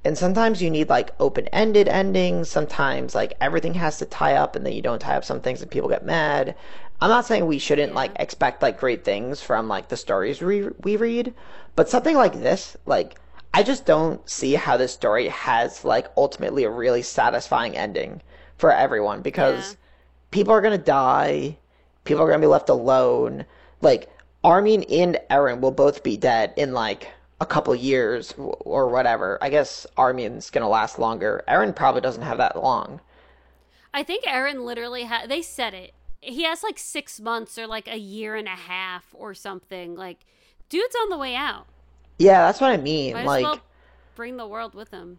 [0.05, 2.51] And sometimes you need like open-ended endings.
[2.51, 5.63] Sometimes like everything has to tie up, and then you don't tie up some things,
[5.63, 6.55] and people get mad.
[7.01, 7.97] I'm not saying we shouldn't Yeah.
[7.97, 11.35] like expect like great things from like the stories we we read,
[11.77, 13.17] but something like this, like
[13.53, 18.23] I just don't see how this story has like ultimately a really satisfying ending
[18.57, 19.77] for everyone because Yeah.
[20.31, 21.59] people are gonna die,
[22.05, 23.45] people are gonna be left alone.
[23.81, 24.09] Like
[24.43, 27.09] Armin and Eren will both be dead in like
[27.41, 29.39] a couple years or whatever.
[29.43, 31.43] I guess Armin's gonna last longer.
[31.49, 33.01] Eren probably doesn't have that long.
[33.93, 35.29] I think Eren literally had.
[35.29, 35.93] They said it.
[36.25, 39.95] He has like six months or like a year and a half or something.
[39.95, 40.19] Like,
[40.69, 41.67] dude's on the way out.
[42.19, 43.15] Yeah, that's what I mean.
[43.15, 43.61] Might like, well
[44.15, 45.19] bring the world with him.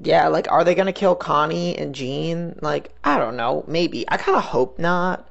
[0.00, 2.58] yeah, like, are they gonna kill Connie and Jean?
[2.62, 3.64] Like, I don't know.
[3.66, 4.04] Maybe.
[4.08, 5.28] I kind of hope not.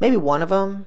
[0.00, 0.86] Maybe one of them.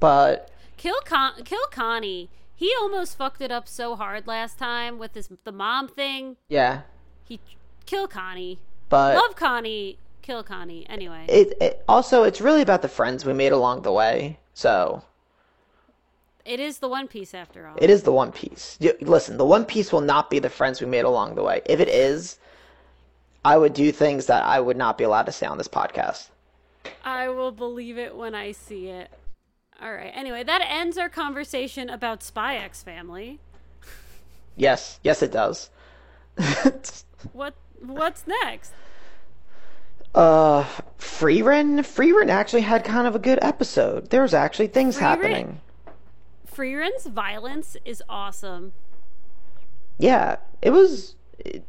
[0.00, 2.30] But Kill Con- kill Connie.
[2.54, 6.36] He almost fucked it up so hard last time with his the mom thing.
[6.48, 6.82] yeah,
[7.24, 7.40] He
[7.86, 8.58] kill Connie.
[8.88, 9.98] but Love Connie.
[10.28, 10.84] Kill Connie.
[10.90, 14.38] Anyway, it, it also it's really about the friends we made along the way.
[14.52, 15.02] So
[16.44, 17.76] it is the One Piece after all.
[17.80, 18.76] it is the One Piece.
[19.00, 21.62] Listen, the One Piece will not be the friends we made along the way.
[21.64, 22.38] If it is,
[23.42, 26.28] I would do things that I would not be allowed to say on this podcast.
[27.02, 29.10] I will believe it when I see it.
[29.80, 30.12] All right.
[30.14, 33.40] Anyway, that ends our conversation about Spy X Family.
[34.56, 35.70] Yes, yes, it does.
[37.32, 38.72] What what's next?
[40.14, 40.64] Uh,
[40.98, 44.10] Frieren, Frieren actually had kind of a good episode.
[44.10, 45.60] There was actually things happening.
[46.52, 48.72] Frieren's violence is awesome.
[49.98, 51.14] Yeah, it was.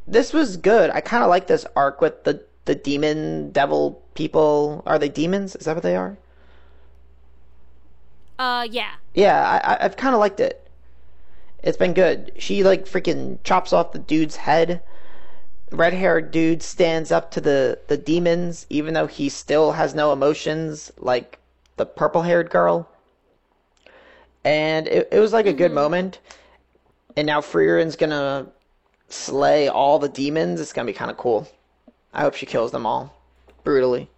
[0.06, 0.90] This was good.
[0.90, 4.82] I kind of like this arc with the the demon devil people.
[4.86, 5.54] Are they demons?
[5.54, 6.16] Is that what they are?
[8.38, 8.92] Uh, yeah.
[9.14, 10.68] Yeah, I, I I've kind of liked it.
[11.62, 12.32] It's been good.
[12.38, 14.82] She like freaking chops off the dude's head.
[15.70, 20.12] Red haired dude stands up to the the demons, even though he still has no
[20.12, 21.38] emotions, like
[21.76, 22.88] the purple haired girl.
[24.44, 26.18] And it, it was like a good moment.
[27.16, 28.48] And now Frieren's gonna
[29.08, 30.60] slay all the demons.
[30.60, 31.48] It's gonna be kind of cool.
[32.12, 33.14] I hope she kills them all
[33.62, 34.08] brutally.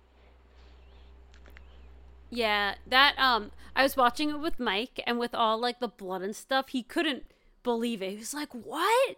[2.30, 6.22] Yeah, that um I was watching it with Mike and with all like the blood
[6.22, 7.24] and stuff, he couldn't
[7.62, 8.10] believe it.
[8.10, 9.16] He was like, "What?"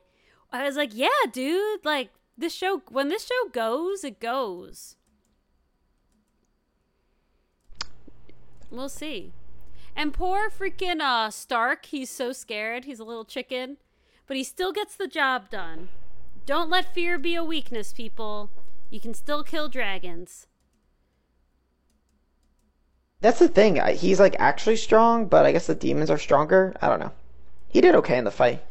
[0.52, 4.96] I was like, "Yeah, dude, like this show when this show goes, it goes."
[8.70, 9.32] We'll see.
[9.96, 12.84] And poor freaking uh Stark, he's so scared.
[12.84, 13.76] He's a little chicken,
[14.26, 15.88] but he still gets the job done.
[16.46, 18.50] Don't let fear be a weakness, people.
[18.90, 20.46] You can still kill dragons.
[23.20, 23.80] That's the thing.
[23.96, 26.74] He's like actually strong, but I guess the demons are stronger.
[26.82, 27.12] I don't know.
[27.68, 28.62] He did okay in the fight.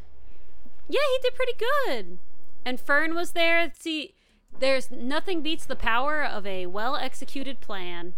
[0.87, 2.19] Yeah, he did pretty good.
[2.65, 3.71] And Fern was there.
[3.77, 4.13] See,
[4.59, 8.13] there's nothing beats the power of a well executed plan.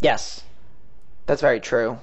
[0.00, 0.44] Yes,
[1.26, 2.00] that's very true.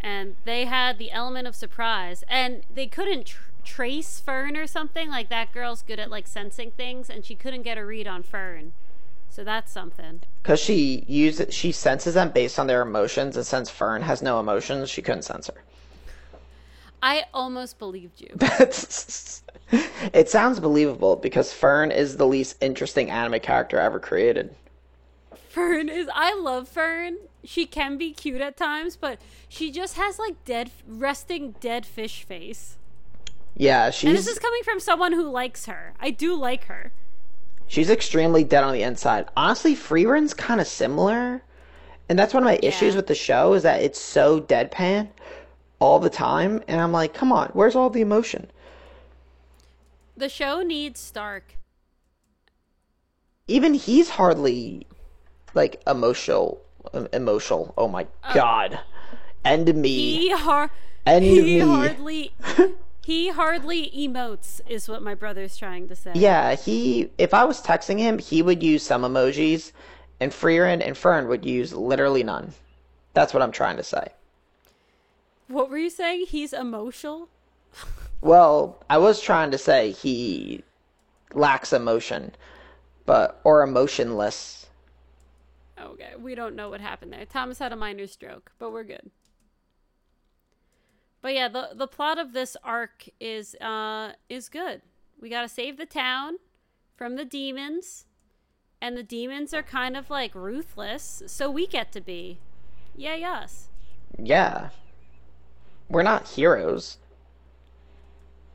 [0.00, 2.24] And they had the element of surprise.
[2.28, 5.10] And they couldn't tr- trace Fern or something.
[5.10, 8.22] Like, that girl's good at, like, sensing things, and she couldn't get a read on
[8.22, 8.72] Fern.
[9.28, 10.22] So that's something.
[10.42, 14.40] Because she uses, she senses them based on their emotions, and since Fern has no
[14.40, 15.62] emotions, she couldn't sense her.
[17.02, 18.28] I almost believed you.
[20.12, 24.54] it sounds believable because Fern is the least interesting anime character ever created.
[25.48, 26.08] Fern is.
[26.14, 27.18] I love Fern.
[27.42, 32.22] She can be cute at times, but she just has, like, dead, resting dead fish
[32.22, 32.76] face.
[33.56, 35.94] Yeah, And this is coming from someone who likes her.
[36.00, 36.92] I do like her.
[37.66, 39.26] she's extremely dead on the inside.
[39.36, 41.42] Honestly, Frieren's kind of similar,
[42.08, 45.08] and that's one of my issues with the show is that it's so deadpan
[45.80, 48.50] all the time, and I'm like, come on, where's all the emotion?
[50.16, 51.56] The show needs Stark.
[53.48, 54.86] even he's hardly
[55.54, 56.60] like emotional
[57.12, 58.78] emotional oh my uh, god
[59.44, 60.70] end me He har-
[61.06, 61.58] End he me.
[61.60, 62.32] hardly
[63.04, 66.12] he hardly emotes is what my brother's trying to say.
[66.14, 69.72] yeah he if i was texting him he would use some emojis
[70.20, 72.52] and Frieren and fern would use literally none
[73.14, 74.06] that's what i'm trying to say
[75.50, 76.26] What were you saying?
[76.28, 77.28] He's emotional?
[78.20, 80.62] well i was trying to say he
[81.32, 82.34] lacks emotion
[83.06, 84.60] but or emotionless
[85.80, 87.24] Okay, we don't know what happened there.
[87.24, 89.10] Thomas had a minor stroke, but we're good.
[91.22, 94.82] But yeah, the the plot of this arc is uh is good.
[95.20, 96.36] We got to save the town
[96.96, 98.06] from the demons,
[98.80, 102.40] and the demons are kind of like ruthless, so we get to be.
[102.96, 103.68] Yay us.
[104.18, 104.70] yeah
[105.90, 106.96] we're not heroes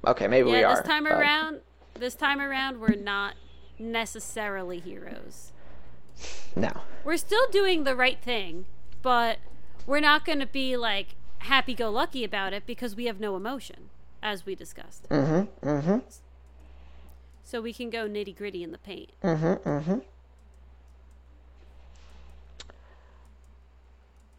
[0.07, 1.59] okay maybe we yeah, are this time but- around,
[1.99, 3.35] this time around we're not
[3.77, 5.51] necessarily heroes.
[6.55, 6.71] no
[7.03, 8.65] We're still doing the right thing,
[9.01, 9.37] but
[9.85, 13.35] we're not going to be like happy go lucky about it because we have no
[13.35, 13.89] emotion,
[14.23, 15.07] as we discussed.
[15.09, 15.97] mm-hmm mm-hmm
[17.43, 19.11] So we can go nitty gritty in the paint.
[19.21, 19.99] mm-hmm mm-hmm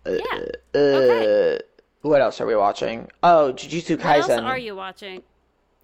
[0.06, 0.44] Yeah.
[0.74, 1.60] Uh, Okay.
[2.06, 3.08] What else are we watching?
[3.24, 4.20] Oh, Jujutsu Kaisen.
[4.20, 5.22] What else are you watching?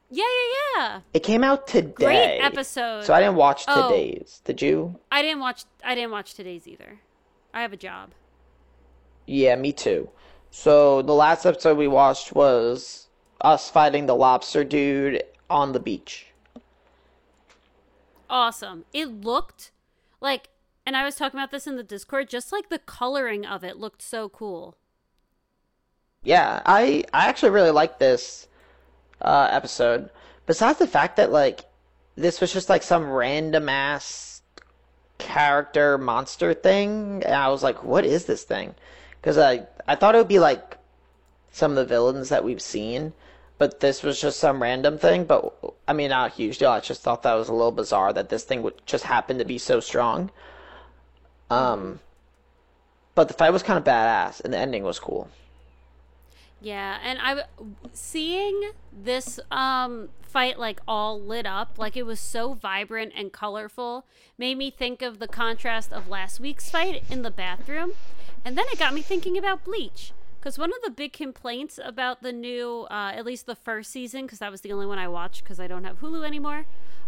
[0.08, 1.00] Yeah, yeah, yeah.
[1.14, 1.90] It came out today.
[1.92, 3.02] Great episode.
[3.04, 3.88] So I didn't watch Oh.
[3.90, 4.40] today's.
[4.44, 5.00] Did you?
[5.10, 5.64] I didn't watch.
[5.84, 7.00] I didn't watch today's either.
[7.52, 8.10] I have a job.
[9.26, 10.10] Yeah, me too.
[10.50, 13.08] So the last episode we watched was
[13.40, 16.26] us fighting the lobster dude on the beach.
[18.30, 18.84] Awesome.
[18.92, 19.72] It looked
[20.20, 20.50] like,
[20.86, 22.28] and I was talking about this in the Discord.
[22.28, 24.76] Just like the coloring of it looked so cool.
[26.22, 28.46] Yeah, I I actually really like this
[29.20, 30.10] uh, episode.
[30.46, 31.64] Besides the fact that like
[32.16, 34.42] this was just like some random ass
[35.18, 38.74] character monster thing, and I was like, what is this thing?
[39.20, 40.78] Because I I thought it would be like
[41.50, 43.12] some of the villains that we've seen,
[43.58, 45.24] but this was just some random thing.
[45.24, 45.52] But
[45.88, 46.70] I mean, not a huge deal.
[46.70, 49.44] I just thought that was a little bizarre that this thing would just happen to
[49.44, 50.30] be so strong.
[51.50, 52.00] Um,
[53.14, 55.28] but the fight was kind of badass, and the ending was cool.
[56.62, 57.44] Yeah, and I
[57.92, 64.06] seeing this um fight like all lit up, like it was so vibrant and colorful,
[64.38, 67.92] made me think of the contrast of last week's fight in the bathroom.
[68.44, 70.12] And then it got me thinking about Bleach.
[70.38, 74.22] Because one of the big complaints about the new, uh, at least the first season,
[74.22, 76.64] because that was the only one I watched because I don't have Hulu anymore,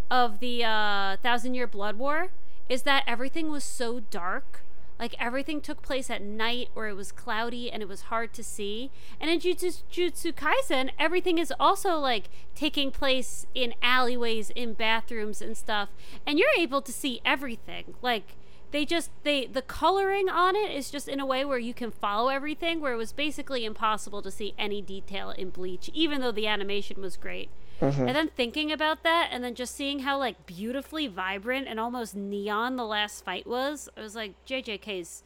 [0.09, 2.29] of the uh, Thousand Year Blood War,
[2.69, 4.63] is that everything was so dark.
[4.99, 8.45] Like everything took place at night or it was cloudy and it was hard to
[8.45, 8.91] see.
[9.21, 15.43] And in Jutsu, Jutsu Kaisen, everything is also like taking place in alleyways, in bathrooms
[15.43, 15.89] and stuff.
[16.27, 17.95] And you're able to see everything.
[18.03, 18.37] Like
[18.75, 21.93] they just they the coloring on it is just in a way where you can
[21.93, 26.33] follow everything where it was basically impossible to see any detail in bleach even though
[26.33, 27.49] the animation was great
[27.81, 32.15] and then thinking about that and then just seeing how like beautifully vibrant and almost
[32.15, 35.23] neon the last fight was i was like jjk's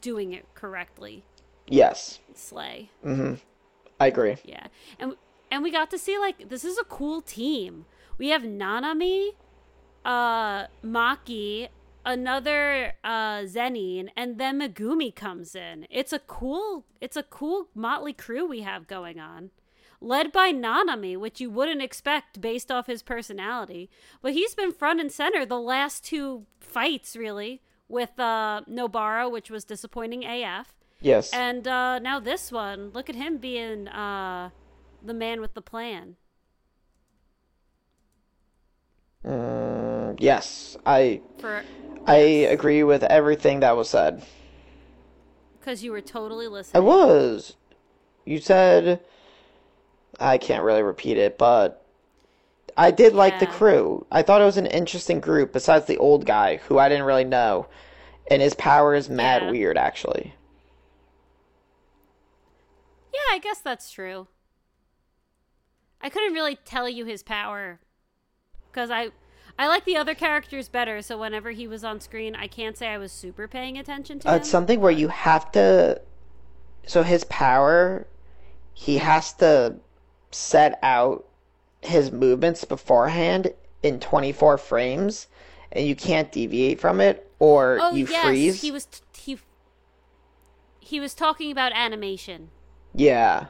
[0.00, 1.24] doing it correctly.
[1.66, 2.90] Yes, slay.
[4.00, 4.36] I agree.
[4.44, 4.66] yeah.
[4.98, 5.14] And
[5.50, 7.86] and we got to see like this is a cool team.
[8.16, 9.30] We have nanami
[10.04, 11.68] uh maki
[12.06, 15.86] another uh zenin and then megumi comes in.
[15.90, 19.50] It's a cool it's a cool motley crew we have going on
[20.00, 23.90] led by nanami which you wouldn't expect based off his personality
[24.22, 29.50] but he's been front and center the last two fights really with uh nobara which
[29.50, 31.32] was disappointing af Yes.
[31.32, 34.50] and uh, now this one, look at him being uh,
[35.00, 36.16] the man with the plan.
[39.24, 41.62] Mm, yes, I For
[42.06, 44.22] I agree with everything that was said.
[45.60, 46.82] because you were totally listening.
[46.82, 47.56] I was.
[48.24, 49.00] You said
[50.20, 51.84] I can't really repeat it, but
[52.76, 54.06] I did like the crew.
[54.10, 57.24] I thought it was an interesting group besides the old guy who I didn't really
[57.24, 57.68] know.
[58.30, 59.48] And his power is mad Yeah.
[59.48, 60.34] weird actually.
[63.12, 64.28] Yeah, I guess that's true.
[66.00, 67.80] I couldn't really tell you his power
[68.72, 69.10] because I
[69.58, 71.02] I like the other characters better.
[71.02, 74.28] So whenever he was on screen, I can't say I was super paying attention to
[74.28, 74.36] Uh, him.
[74.36, 76.00] it's something where you have to
[76.86, 78.06] so his power
[78.74, 79.76] he has to
[80.30, 81.24] set out
[81.80, 83.52] his movements beforehand
[83.82, 85.28] in 24 frames
[85.72, 88.60] and you can't deviate from it or oh you yes, freeze.
[88.62, 89.38] he was t- he
[90.80, 92.48] he was talking about animation,
[92.94, 93.46] Yeah.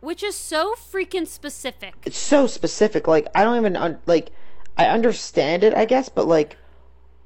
[0.00, 1.94] which is so freaking specific.
[2.06, 3.06] It's so specific.
[3.06, 4.30] Like I don't even un- like
[4.76, 6.56] I understand it, I guess, but like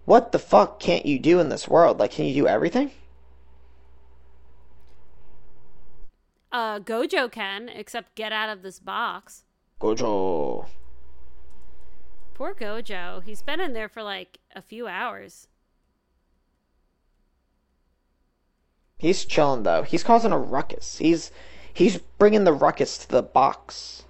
[0.04, 1.98] what the fuck can't you do in this world?
[1.98, 2.90] Like can you do everything?
[6.52, 9.44] Uh, Gojo can, except get out of this box.
[9.80, 10.66] Gojo.
[12.34, 13.22] Poor Gojo.
[13.22, 15.48] He's been in there for like a few hours.
[18.98, 19.82] He's chilling though.
[19.82, 20.98] He's causing a ruckus.
[20.98, 21.30] He's
[21.72, 24.04] he's bringing the ruckus to the box.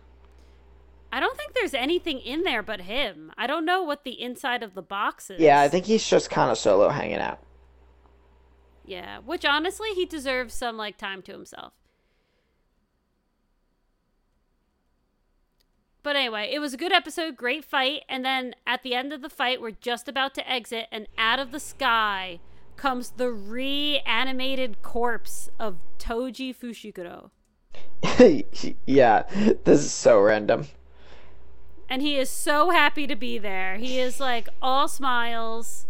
[1.12, 3.32] I don't think there's anything in there but him.
[3.38, 5.40] I don't know what the inside of the box is.
[5.40, 7.38] Yeah, I think he's just kind of solo hanging out.
[8.84, 11.72] Yeah, which honestly, he deserves some like time to himself.
[16.06, 19.22] But anyway, it was a good episode, great fight, and then at the end of
[19.22, 22.38] the fight, we're just about to exit, and out of the sky
[22.76, 27.30] comes the reanimated corpse of Toji Fushiguro.
[28.86, 29.24] yeah,
[29.64, 30.68] this is so random.
[31.88, 33.76] And he is so happy to be there.
[33.76, 35.86] He is like all smiles.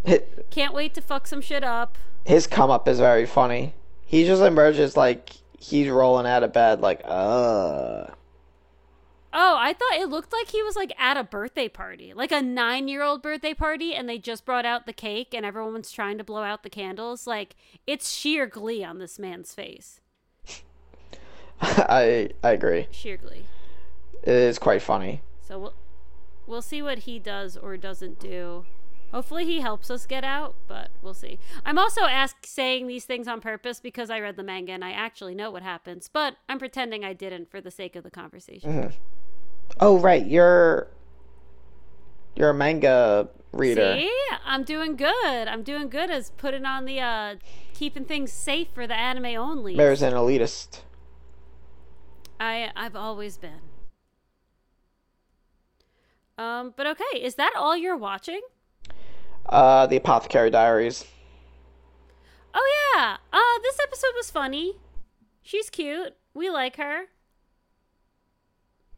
[0.48, 1.98] Can't wait to fuck some shit up.
[2.24, 3.74] his come up is very funny.
[4.06, 8.06] He just emerges like he's rolling out of bed, like, uh.
[9.38, 12.40] Oh, I thought it looked like he was like at a birthday party, like a
[12.40, 16.16] nine year old birthday party, and they just brought out the cake and everyone's trying
[16.16, 17.26] to blow out the candles.
[17.26, 17.54] Like,
[17.86, 20.00] it's sheer glee on this man's face.
[21.60, 22.88] I I agree.
[22.90, 23.44] Sheer glee.
[24.22, 25.20] It is quite funny.
[25.46, 25.74] So we'll
[26.46, 28.64] we'll see what he does or doesn't do.
[29.12, 31.38] Hopefully he helps us get out, but we'll see.
[31.64, 34.92] I'm also ask saying these things on purpose because I read the manga and I
[34.92, 38.72] actually know what happens, but I'm pretending I didn't for the sake of the conversation.
[38.72, 38.96] Mm-hmm.
[39.80, 40.88] Oh right, you're
[42.34, 43.96] you're a manga reader.
[43.98, 44.12] See,
[44.44, 45.48] I'm doing good.
[45.48, 47.36] I'm doing good as putting on the uh
[47.74, 49.76] keeping things safe for the anime only.
[49.76, 50.80] There's an elitist.
[52.38, 53.60] I I've always been.
[56.38, 58.42] Um, but okay, is that all you're watching?
[59.46, 61.06] Uh, the Apothecary Diaries.
[62.54, 63.16] Oh yeah.
[63.32, 64.74] Uh this episode was funny.
[65.42, 66.14] She's cute.
[66.34, 67.06] We like her.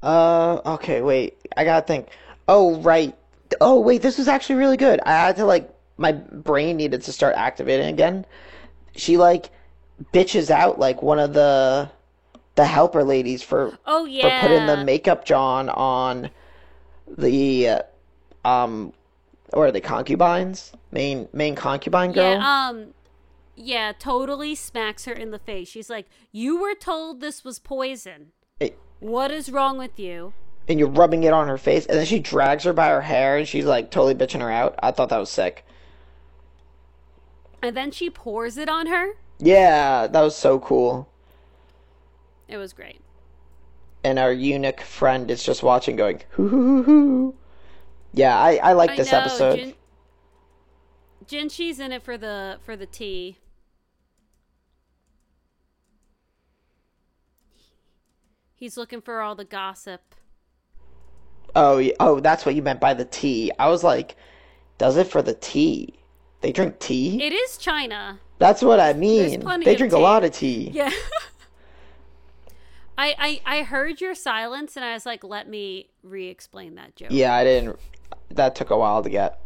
[0.02, 1.38] Uh, okay, wait.
[1.56, 2.08] I gotta think.
[2.46, 3.16] Oh, right.
[3.60, 4.02] Oh, wait.
[4.02, 5.00] This was actually really good.
[5.04, 8.24] I had to like my brain needed to start activating again.
[8.96, 9.50] She like
[10.12, 11.90] bitches out like one of the
[12.54, 16.30] the helper ladies for Oh for putting the makeup John on
[17.06, 17.82] the uh,
[18.44, 18.92] um
[19.52, 22.34] or the concubines main main concubine girl.
[22.34, 22.94] Yeah, um
[23.56, 25.68] yeah, totally smacks her in the face.
[25.68, 28.32] She's like, "You were told this was poison.
[28.60, 30.32] It- What is wrong with you?"
[30.68, 33.38] and you're rubbing it on her face, and then she drags her by her hair,
[33.38, 34.74] and she's like totally bitching her out.
[34.82, 35.64] I thought that was sick.
[37.62, 39.14] And then she pours it on her.
[39.38, 41.08] Yeah, that was so cool.
[42.46, 43.00] It was great.
[44.04, 47.34] And our eunuch friend is just watching, going hoo hoo hoo hoo.
[48.12, 49.56] Yeah, I I like I this know, episode.
[49.56, 49.74] Jin-
[51.26, 53.38] Jinshi's in it for the for the tea.
[58.58, 60.16] He's looking for all the gossip.
[61.54, 63.52] Oh, oh, that's what you meant by the tea.
[63.56, 64.16] I was like,
[64.78, 65.94] does it for the tea?
[66.40, 67.22] They drink tea?
[67.22, 68.18] It is China.
[68.38, 69.44] That's what I mean.
[69.64, 70.70] They drink a lot of tea.
[70.74, 70.90] Yeah.
[72.98, 77.10] I, I I heard your silence and I was like, let me re-explain that joke.
[77.12, 77.78] Yeah, I didn't.
[78.30, 79.38] That took a while to get.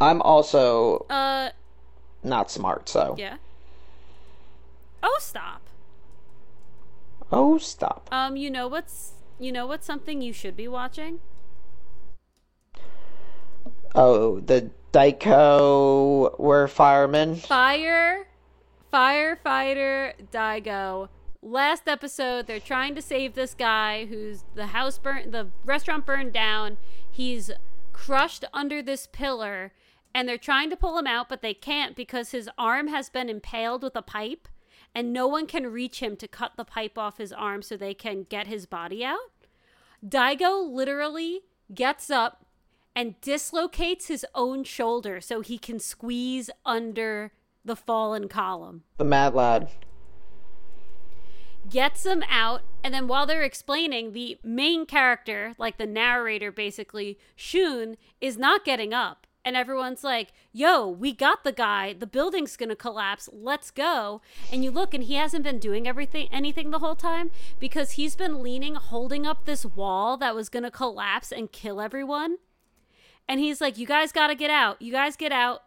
[0.00, 1.50] I'm also Uh,
[2.24, 3.14] not smart, so.
[3.16, 3.36] yeah.
[5.00, 5.62] Oh, stop.
[7.32, 8.08] Oh, stop.
[8.12, 11.20] Um, you know what's you know what's something you should be watching?
[13.94, 17.36] Oh, the Daigo were firemen.
[17.36, 18.26] Fire,
[18.92, 21.08] firefighter Daigo.
[21.42, 26.32] Last episode, they're trying to save this guy who's the house burnt, the restaurant burned
[26.32, 26.76] down.
[27.10, 27.50] He's
[27.92, 29.72] crushed under this pillar,
[30.14, 33.28] and they're trying to pull him out, but they can't because his arm has been
[33.28, 34.46] impaled with a pipe,
[34.94, 37.94] and no one can reach him to cut the pipe off his arm so they
[37.94, 39.32] can get his body out.
[40.06, 42.44] Daigo literally gets up
[42.94, 47.32] and dislocates his own shoulder so he can squeeze under
[47.64, 48.82] the fallen column.
[48.98, 49.70] The Mad Lad.
[51.70, 57.18] Gets them out, and then while they're explaining, the main character, like the narrator basically,
[57.36, 59.26] Shun, is not getting up.
[59.44, 61.94] And everyone's like, yo, we got the guy.
[61.94, 63.28] The building's gonna collapse.
[63.32, 64.20] Let's go.
[64.52, 68.14] And you look, and he hasn't been doing everything, anything the whole time because he's
[68.14, 72.36] been leaning, holding up this wall that was gonna collapse and kill everyone.
[73.28, 74.80] And he's like, You guys got to get out.
[74.80, 75.62] You guys get out.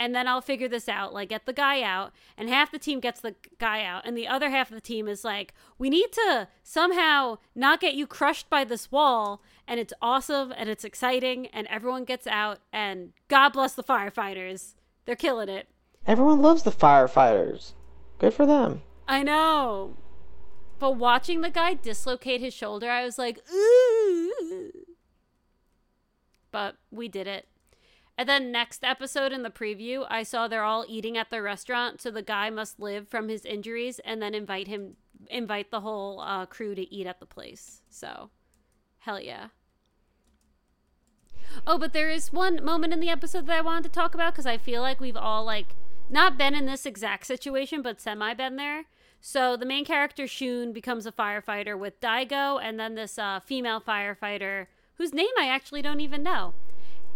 [0.00, 1.12] And then I'll figure this out.
[1.12, 2.12] Like, get the guy out.
[2.36, 4.06] And half the team gets the guy out.
[4.06, 7.94] And the other half of the team is like, We need to somehow not get
[7.94, 9.42] you crushed by this wall.
[9.68, 11.46] And it's awesome and it's exciting.
[11.48, 12.58] And everyone gets out.
[12.72, 14.74] And God bless the firefighters.
[15.04, 15.68] They're killing it.
[16.06, 17.74] Everyone loves the firefighters.
[18.18, 18.82] Good for them.
[19.06, 19.96] I know.
[20.78, 24.72] But watching the guy dislocate his shoulder, I was like, ooh.
[26.50, 27.46] But we did it.
[28.16, 32.00] And then next episode in the preview, I saw they're all eating at the restaurant,
[32.00, 34.96] so the guy must live from his injuries and then invite him
[35.30, 37.82] invite the whole uh, crew to eat at the place.
[37.88, 38.30] So,
[38.98, 39.48] hell yeah.
[41.66, 44.32] Oh, but there is one moment in the episode that I wanted to talk about
[44.32, 45.74] because I feel like we've all like
[46.10, 48.84] not been in this exact situation, but semi been there.
[49.20, 53.80] So the main character Shun becomes a firefighter with Daigo, and then this uh, female
[53.80, 56.54] firefighter whose name I actually don't even know.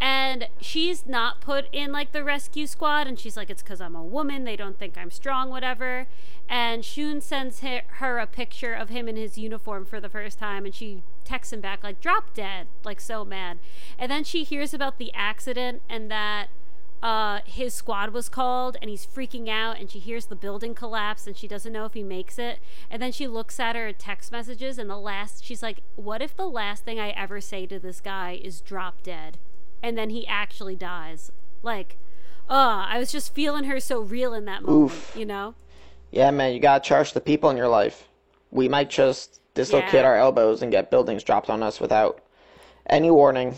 [0.00, 3.94] And she's not put in like the rescue squad, and she's like, it's because I'm
[3.94, 4.44] a woman.
[4.44, 6.06] They don't think I'm strong, whatever.
[6.48, 10.64] And Shun sends her, a picture of him in his uniform for the first time,
[10.64, 13.58] and she texts him back, like, drop dead, like, so mad.
[13.98, 16.48] And then she hears about the accident and that
[17.02, 21.26] uh, his squad was called and he's freaking out and she hears the building collapse
[21.26, 24.30] and she doesn't know if he makes it and then she looks at her text
[24.30, 27.80] messages and the last she's like what if the last thing i ever say to
[27.80, 29.38] this guy is drop dead
[29.82, 31.30] and then he actually dies
[31.62, 31.98] like
[32.48, 35.14] uh i was just feeling her so real in that moment Oof.
[35.16, 35.54] you know
[36.10, 38.06] Yeah, man, you gotta cherish the people in your life.
[38.50, 40.04] We might just dislocate Yeah.
[40.04, 42.20] our elbows and get buildings dropped on us without
[42.86, 43.56] any warning.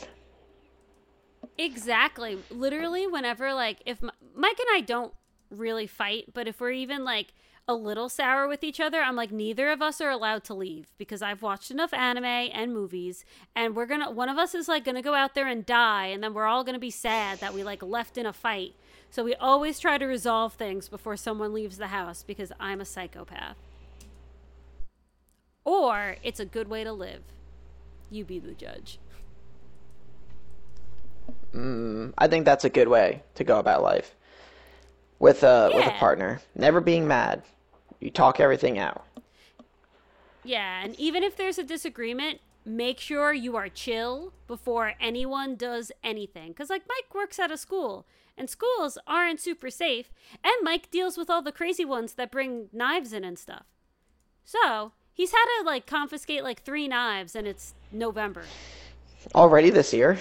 [1.59, 2.39] Exactly.
[2.51, 5.13] Literally, whenever like if M- Mike and I don't
[5.51, 7.33] really fight, but if we're even like
[7.67, 10.93] a little sour with each other, I'm like neither of us are allowed to leave
[10.99, 13.25] because I've watched enough anime and movies,
[13.57, 16.23] and we're gonna one of us is like gonna go out there and die, and
[16.23, 18.75] then we're all gonna be sad that we like left in a fight.
[19.11, 22.85] So we always try to resolve things before someone leaves the house because I'm a
[22.85, 23.57] psychopath.
[25.65, 27.23] Or it's a good way to live.
[28.11, 28.99] You be the judge.
[31.55, 34.15] Mm, I think that's a good way to go about life.
[35.19, 36.43] With a with a partner.
[36.55, 37.43] Never being mad.
[38.05, 39.07] You talk everything out.
[40.45, 45.91] Yeah, and even if there's a disagreement, make sure you are chill before anyone does
[46.03, 46.49] anything.
[46.49, 48.05] Because, like, Mike works at a school,
[48.37, 50.13] and schools aren't super safe,
[50.45, 53.65] and Mike deals with all the crazy ones that bring knives in and stuff.
[54.45, 58.45] So, he's had to, like, confiscate, like, three knives, and it's November.
[59.35, 60.19] Already this year?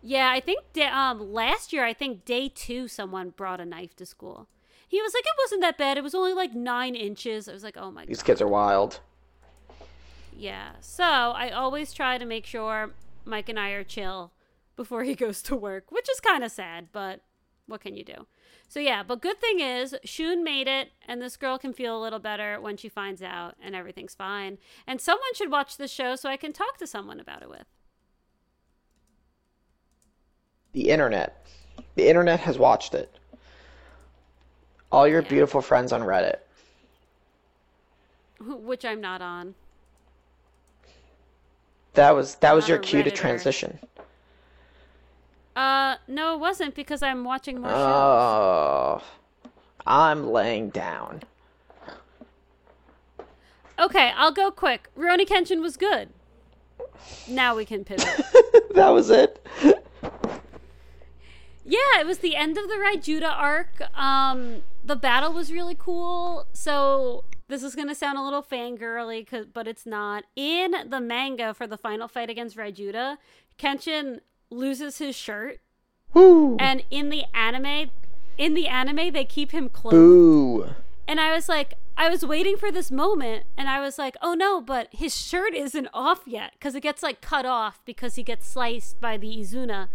[0.00, 0.60] Yeah, I think
[0.92, 4.46] um, last year, I think day two, someone brought a knife to school.
[4.88, 5.98] He was like, it wasn't that bad.
[5.98, 7.48] It was only like nine inches.
[7.48, 8.08] I was like, oh my god.
[8.08, 8.26] These god.
[8.26, 9.00] kids are wild.
[10.36, 10.72] Yeah.
[10.80, 12.92] So I always try to make sure
[13.24, 14.32] Mike and I are chill
[14.76, 17.20] before he goes to work, which is kind of sad, but
[17.66, 18.26] what can you do?
[18.68, 22.02] So yeah, but good thing is Shun made it, and this girl can feel a
[22.02, 24.58] little better when she finds out, and everything's fine.
[24.86, 27.66] And someone should watch the show so I can talk to someone about it with.
[30.72, 31.46] The internet.
[31.94, 33.16] The internet has watched it.
[34.94, 36.36] All your beautiful friends on Reddit.
[38.38, 39.56] Which I'm not on.
[41.94, 43.80] That was that was your cue to transition.
[45.56, 47.80] Uh, no, it wasn't because I'm watching more shows.
[47.80, 49.02] Oh,
[49.84, 51.24] I'm laying down.
[53.80, 54.90] Okay, I'll go quick.
[54.96, 56.08] Rurouni Kenshin was good.
[57.26, 58.06] Now we can pivot.
[58.76, 59.44] that was it.
[61.64, 63.82] Yeah, it was the end of the Raijuta arc.
[63.98, 66.46] Um, the battle was really cool.
[66.52, 70.24] So this is gonna sound a little fangirly, 'cause- but it's not.
[70.36, 73.16] In the manga for the final fight against Raijuta,
[73.58, 74.20] Kenshin
[74.50, 75.60] loses his shirt,
[76.12, 76.56] Woo.
[76.58, 77.90] and in the anime,
[78.36, 79.94] in the anime, they keep him clothed.
[79.96, 80.66] Boo.
[81.06, 84.34] And I was like, I was waiting for this moment, and I was like, oh
[84.34, 88.22] no, but his shirt isn't off yet because it gets like cut off because he
[88.22, 89.88] gets sliced by the Izuna.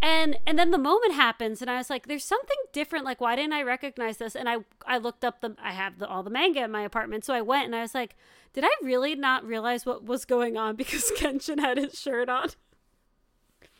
[0.00, 3.04] And and then the moment happens, and I was like, "There's something different.
[3.04, 6.06] Like, why didn't I recognize this?" And I I looked up the I have the,
[6.06, 8.14] all the manga in my apartment, so I went and I was like,
[8.52, 12.50] "Did I really not realize what was going on because Kenshin had his shirt on?"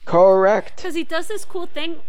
[0.04, 0.76] Correct.
[0.76, 2.00] because he does this cool thing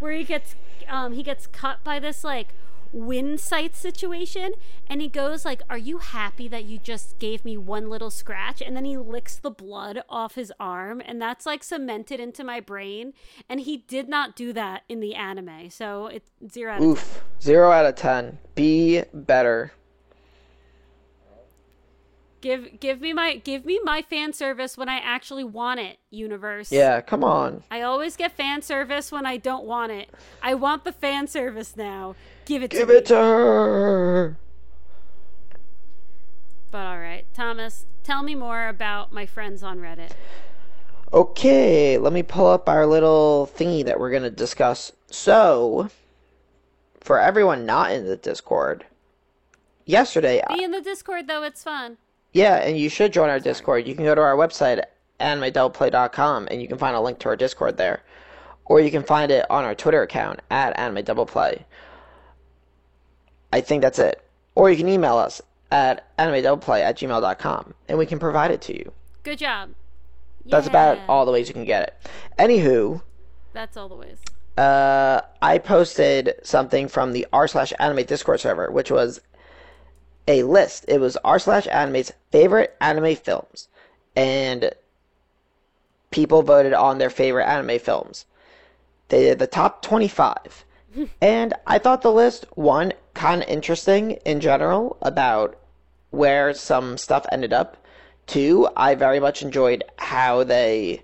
[0.00, 0.54] where he gets
[0.88, 2.54] um he gets cut by this like
[2.94, 4.52] wind sight situation
[4.86, 8.62] and he goes like are you happy that you just gave me one little scratch
[8.62, 12.60] and then he licks the blood off his arm and that's like cemented into my
[12.60, 13.12] brain
[13.48, 16.84] and he did not do that in the anime so it's zero out of.
[16.84, 17.24] Oof.
[17.40, 18.38] Zero out of ten.
[18.54, 19.72] Be better.
[22.44, 26.70] Give give me my give me my fan service when i actually want it universe
[26.70, 27.64] Yeah, come on.
[27.70, 30.10] I always get fan service when I don't want it.
[30.42, 32.14] I want the fan service now.
[32.44, 32.98] Give it Give to me.
[32.98, 34.36] it to her.
[36.70, 40.10] But all right, Thomas, tell me more about my friends on Reddit.
[41.12, 44.92] Okay, let me pull up our little thingy that we're going to discuss.
[45.10, 45.88] So,
[47.00, 48.84] for everyone not in the Discord,
[49.84, 51.96] yesterday, Be in the Discord though; it's fun.
[52.34, 53.86] Yeah, and you should join our Discord.
[53.88, 54.82] You can go to our website,
[55.20, 58.02] animedoubleplay.com, and you can find a link to our Discord there.
[58.66, 61.64] Or you can find it on our Twitter account, at animedoubleplay.
[63.52, 64.20] I think that's it.
[64.54, 68.76] Or you can email us at animedoubleplay at gmail.com, and we can provide it to
[68.76, 68.92] you.
[69.22, 69.70] Good job.
[70.46, 71.94] That's about all the ways you can get it.
[72.38, 73.00] Anywho,
[73.54, 74.18] That's all the ways.
[74.58, 79.20] uh, I posted something from the r slash anime Discord server, which was
[80.26, 80.84] a list.
[80.88, 83.68] It was r slash anime's favorite anime films,
[84.16, 84.72] and
[86.10, 88.26] people voted on their favorite anime films.
[89.08, 90.64] They did the top twenty five,
[91.20, 95.58] and I thought the list one kind of interesting in general about
[96.10, 97.76] where some stuff ended up.
[98.26, 101.02] Two, I very much enjoyed how they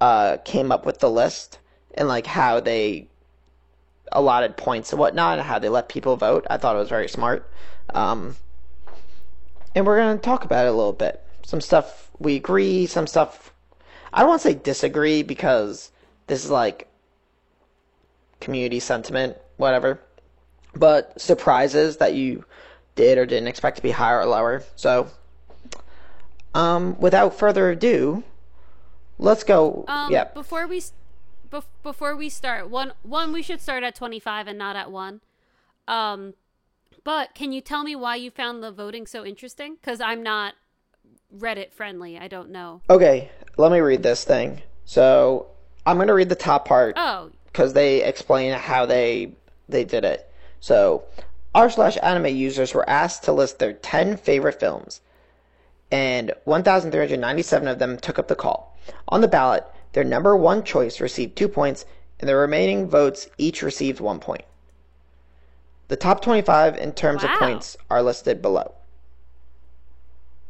[0.00, 1.58] uh, came up with the list
[1.94, 3.08] and like how they
[4.12, 6.46] allotted points and whatnot and how they let people vote.
[6.50, 7.48] I thought it was very smart.
[7.94, 8.36] Um,
[9.74, 11.22] and we're going to talk about it a little bit.
[11.44, 13.52] Some stuff we agree, some stuff
[14.12, 15.90] I don't want to say disagree because
[16.26, 16.88] this is like
[18.40, 20.00] community sentiment, whatever.
[20.74, 22.44] But surprises that you
[22.94, 24.62] did or didn't expect to be higher or lower.
[24.76, 25.08] So,
[26.54, 28.22] um, without further ado,
[29.18, 29.84] let's go.
[29.88, 30.24] Um, yeah.
[30.24, 30.82] Before we,
[31.52, 34.90] bef- before we start, one one we should start at twenty five and not at
[34.90, 35.20] one.
[35.88, 36.34] Um,
[37.04, 39.74] but can you tell me why you found the voting so interesting?
[39.74, 40.54] Because I'm not
[41.36, 42.18] Reddit friendly.
[42.18, 42.82] I don't know.
[42.90, 44.62] Okay, let me read this thing.
[44.84, 45.46] So
[45.86, 49.32] I'm gonna read the top part Oh, because they explain how they
[49.68, 50.30] they did it.
[50.60, 51.04] So
[51.54, 55.00] r slash anime users were asked to list their 10 favorite films,
[55.90, 58.76] and 1,397 of them took up the call.
[59.08, 61.84] On the ballot, their number one choice received two points,
[62.18, 64.44] and the remaining votes each received one point.
[65.88, 67.32] The top 25 in terms Wow.
[67.32, 68.74] of points are listed below,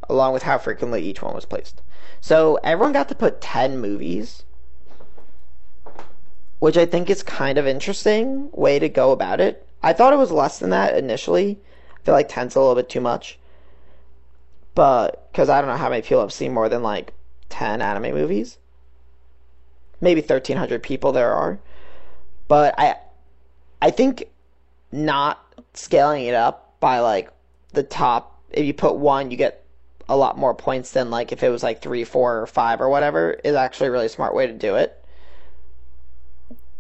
[0.09, 1.83] along with how frequently each one was placed.
[2.21, 4.43] So everyone got to put 10 movies
[6.61, 9.67] which I think is kind of interesting way to go about it.
[9.83, 11.59] I thought it was less than that initially.
[11.99, 13.39] I feel like 10's a little bit too much.
[14.75, 17.15] But, because I don't know how many people have seen more than like
[17.49, 18.59] 10 anime movies.
[20.01, 21.59] Maybe 1,300 people there are.
[22.49, 22.97] But I,
[23.81, 24.25] I think
[24.93, 25.45] not
[25.75, 27.31] scaling it up by like
[27.73, 29.65] the top, if you put one, you get
[30.09, 32.89] a lot more points than like if it was like three, four, or five or
[32.89, 35.05] whatever, is actually a really smart way to do it.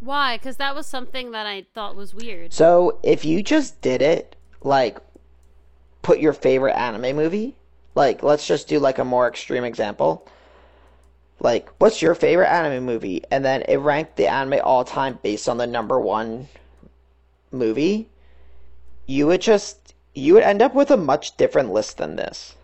[0.00, 0.36] why?
[0.36, 2.52] Because that was something that I thought was weird.
[2.52, 4.98] So if you just did it, like,
[6.02, 7.56] put your favorite anime movie,
[7.94, 10.26] like, let's just do like a more extreme example.
[11.40, 13.22] Like, what's your favorite anime movie?
[13.30, 16.48] And then it ranked the anime all time based on the number one
[17.50, 18.08] movie.
[19.06, 22.54] You would just, you would end up with a much different list than this.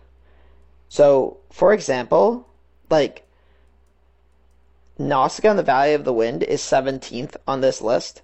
[0.89, 2.47] So, for example,
[2.89, 3.27] like,
[4.97, 8.21] Nausicaa and the Valley of the Wind is 17th on this list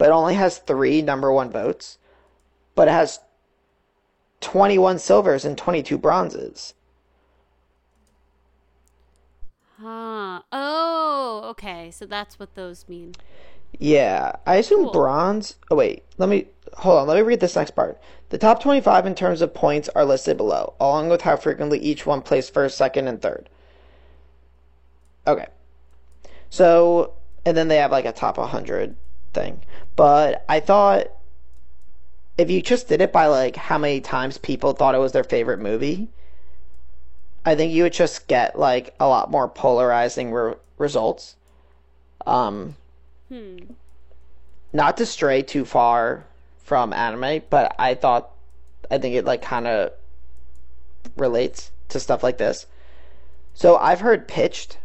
[0.00, 1.98] but only has three number one votes.
[2.74, 3.20] But it has
[4.40, 6.72] 21 silvers and 22 bronzes.
[9.80, 10.42] Huh.
[10.52, 11.90] Oh, okay.
[11.90, 13.14] So that's what those mean.
[13.78, 14.92] Yeah, I assume Cool.
[14.92, 15.56] bronze.
[15.70, 17.06] Oh, wait, let me hold on.
[17.06, 17.98] Let me read this next part.
[18.28, 22.04] The top 25 in terms of points are listed below, along with how frequently each
[22.04, 23.48] one placed first, second, and third.
[25.26, 25.46] Okay.
[26.50, 27.14] So,
[27.46, 28.96] and then they have like a top 100
[29.32, 29.62] thing.
[29.96, 31.06] But I thought
[32.36, 35.24] if you just did it by like how many times people thought it was their
[35.24, 36.08] favorite movie,
[37.44, 41.36] I think you would just get like a lot more polarizing re- results.
[42.26, 42.76] Um,
[43.28, 43.58] Hmm.
[44.72, 46.24] not to stray too far
[46.58, 48.30] from anime, but I thought
[48.90, 49.92] I think it like kind of
[51.16, 52.66] relates to stuff like this.
[53.54, 54.78] So I've heard pitched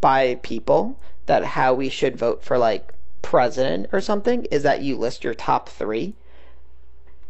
[0.00, 2.92] by people that how we should vote for like
[3.22, 6.14] president or something is that you list your top 3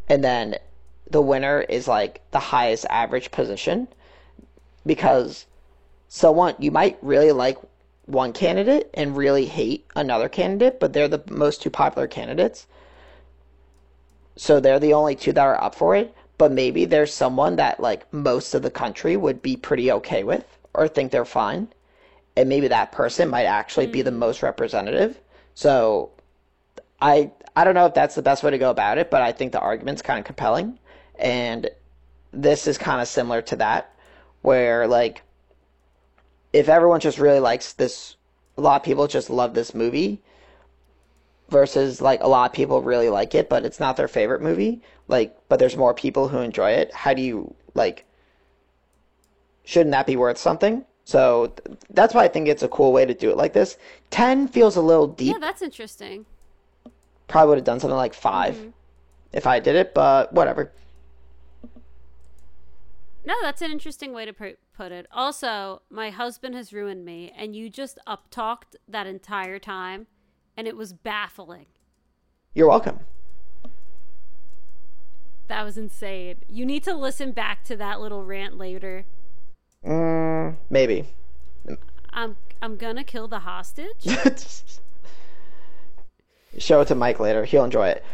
[0.09, 0.57] and then
[1.11, 3.89] the winner is like the highest average position
[4.87, 5.47] because
[6.09, 7.59] so someone you might really like
[8.07, 12.67] one candidate and really hate another candidate, but they're the most two popular candidates.
[14.37, 16.15] So they're the only two that are up for it.
[16.39, 20.45] But maybe there's someone that like most of the country would be pretty okay with
[20.75, 21.69] or think they're fine.
[22.37, 24.17] And maybe that person might actually be the mm.
[24.17, 25.21] most representative.
[25.55, 26.11] So
[27.01, 29.33] I I don't know if that's the best way to go about it, but I
[29.33, 30.79] think the argument's kind of compelling.
[31.19, 31.69] And
[32.33, 33.95] this is kind of similar to that,
[34.43, 35.23] where like
[36.53, 38.17] if everyone just really likes this,
[38.57, 40.21] a lot of people just love this movie
[41.49, 44.83] versus like a lot of people really like it, but it's not their favorite movie.
[45.09, 46.93] Like, but there's more people who enjoy it.
[46.95, 48.05] How do you like?
[49.65, 50.85] Shouldn't that be worth something?
[51.05, 53.77] So th- that's why I think it's a cool way to do it like this.
[54.11, 55.33] Ten feels a little deep.
[55.33, 56.27] Yeah, that's interesting.
[57.29, 58.69] Probably would have done something like 5 mm-hmm.
[59.33, 60.73] if I did it, but whatever.
[63.25, 65.07] No, that's an interesting way to put it.
[65.13, 70.07] Also, my husband has ruined me, and you just up talked that entire time,
[70.57, 71.67] and it was baffling.
[72.55, 73.01] You're welcome.
[75.49, 76.37] That was insane.
[76.49, 79.05] You need to listen back to that little rant later.
[79.85, 81.09] Mm, maybe.
[82.11, 84.07] I'm I'm gonna kill the hostage.
[86.59, 87.45] Show it to Mike later.
[87.45, 88.05] He'll enjoy it.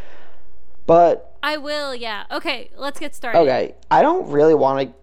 [0.85, 1.95] But I will.
[1.95, 2.25] Yeah.
[2.31, 2.69] Okay.
[2.75, 3.39] Let's get started.
[3.39, 4.93] Okay, I don't really want to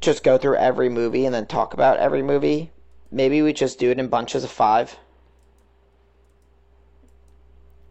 [0.00, 2.70] just go through every movie and then talk about every movie.
[3.10, 4.96] Maybe we just do it in bunches of five.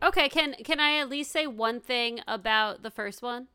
[0.02, 0.30] Okay.
[0.30, 3.48] Can can I at least say one thing about the first one?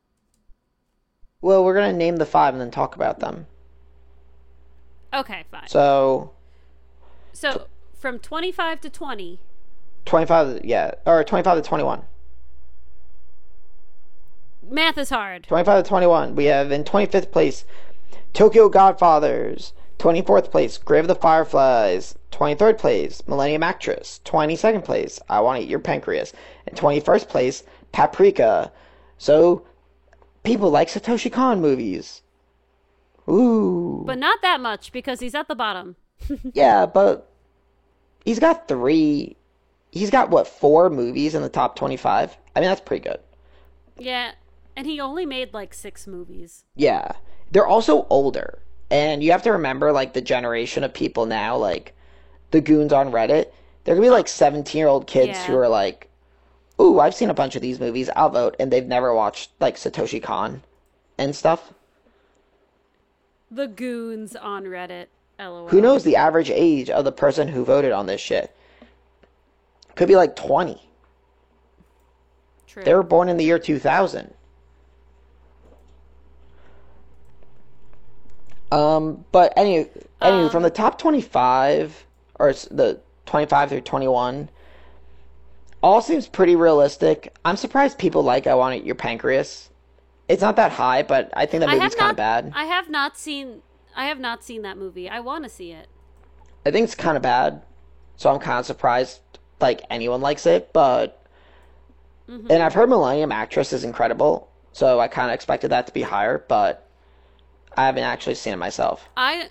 [1.41, 3.47] Well, we're gonna name the five and then talk about them.
[5.13, 5.43] Okay.
[5.51, 5.67] Fine.
[5.67, 6.31] So
[7.33, 7.67] So
[7.97, 9.39] from 25 to 20.
[10.05, 12.03] twenty-five, yeah, or twenty-five to twenty-one.
[14.69, 15.43] Math is hard.
[15.47, 16.35] 25 to 21.
[16.35, 17.65] We have in 25th place
[18.33, 19.73] Tokyo Godfathers.
[19.97, 22.15] 24th place Grave of the Fireflies.
[22.31, 24.21] 23rd place Millennium Actress.
[24.25, 26.33] 22nd place I Want to Eat Your Pancreas.
[26.67, 28.71] And 21st place Paprika.
[29.17, 29.65] So
[30.43, 32.21] people like Satoshi Kon movies.
[33.29, 34.03] Ooh.
[34.05, 35.95] But not that much because he's at the bottom.
[36.53, 37.31] yeah, but
[38.25, 39.35] he's got three.
[39.91, 42.35] He's got what four movies in the top twenty-five?
[42.55, 43.19] I mean, that's pretty good.
[43.97, 44.31] Yeah,
[44.79, 46.63] and he only made like six movies.
[46.73, 47.11] Yeah,
[47.51, 48.59] they're also older,
[48.89, 51.93] and you have to remember like the generation of people now, like
[52.51, 53.51] the goons on Reddit.
[53.83, 55.47] They're gonna be like seventeen-year-old kids Yeah.
[55.47, 56.09] who are like,
[56.79, 58.09] "Ooh, I've seen a bunch of these movies.
[58.15, 60.63] I'll vote," and they've never watched like Satoshi Kon
[61.17, 61.73] and stuff.
[63.51, 65.07] The goons on Reddit.
[65.37, 65.67] LOL.
[65.67, 68.55] Who knows the average age of the person who voted on this shit?
[69.95, 70.89] Could be like twenty.
[72.65, 72.83] True.
[72.83, 74.33] They were born in the year 2000.
[78.71, 79.87] Um, but any,
[80.21, 82.05] anyway, Um, from the top 25
[82.39, 84.49] or the 25 through 21,
[85.81, 87.33] all seems pretty realistic.
[87.45, 89.69] I'm surprised people like I Want to Eat Your Pancreas.
[90.27, 92.51] It's not that high, but I think that movie's kind of bad.
[92.55, 93.61] I have not seen.
[93.95, 95.09] I have not seen that movie.
[95.09, 95.87] I want to see it.
[96.65, 97.63] I think it's kind of bad,
[98.17, 99.21] so I'm kind of surprised
[99.59, 100.71] like anyone likes it.
[100.73, 101.15] But
[102.29, 102.51] Mm-hmm.
[102.51, 106.03] and I've heard Millennium Actress is incredible, so I kind of expected that to be
[106.03, 106.87] higher, but
[107.77, 109.07] I haven't actually seen it myself.
[109.15, 109.49] I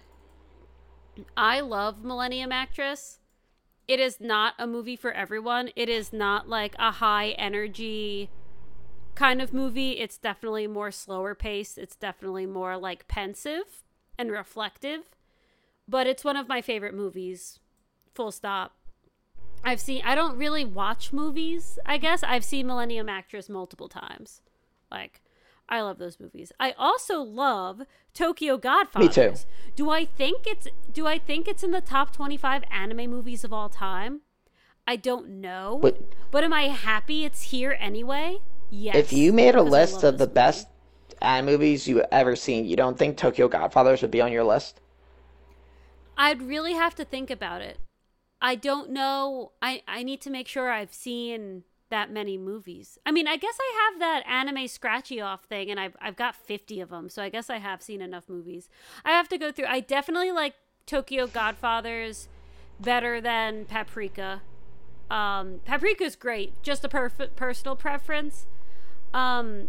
[1.36, 3.18] I love Millennium Actress.
[3.86, 5.70] It is not a movie for everyone.
[5.74, 8.30] It is not like a high energy
[9.14, 9.92] kind of movie.
[9.92, 11.78] It's definitely more slower paced.
[11.78, 13.82] It's definitely more like pensive
[14.18, 15.10] and reflective.
[15.88, 17.60] But it's one of my favorite movies.
[18.14, 18.74] Full stop.
[19.64, 22.22] I've seen I don't really watch movies, I guess.
[22.22, 24.42] I've seen Millennium Actress multiple times.
[24.90, 25.20] Like
[25.68, 26.52] I love those movies.
[26.58, 27.82] I also love
[28.14, 29.08] Tokyo Godfathers.
[29.08, 29.34] Me too.
[29.76, 33.52] Do I think it's do I think it's in the top 25 anime movies of
[33.52, 34.22] all time?
[34.86, 35.78] I don't know.
[35.82, 36.00] But
[36.30, 38.38] But am I happy it's here anyway?
[38.70, 38.96] Yes.
[38.96, 40.34] if you made a list of the movie.
[40.34, 40.68] best
[41.22, 44.80] anime movies you've ever seen, you don't think Tokyo Godfathers would be on your list?
[46.16, 47.78] I'd really have to think about it.
[48.40, 49.52] I don't know.
[49.60, 52.98] I I need to make sure I've seen that many movies.
[53.06, 56.34] I mean, I guess I have that anime scratchy off thing and I've I've got
[56.36, 57.08] 50 of them.
[57.08, 58.68] So I guess I have seen enough movies.
[59.04, 59.66] I have to go through.
[59.66, 60.54] I definitely like
[60.86, 62.28] Tokyo Godfathers
[62.80, 64.42] better than Paprika.
[65.10, 68.46] Um Paprika's great, just a perfect personal preference.
[69.14, 69.68] Um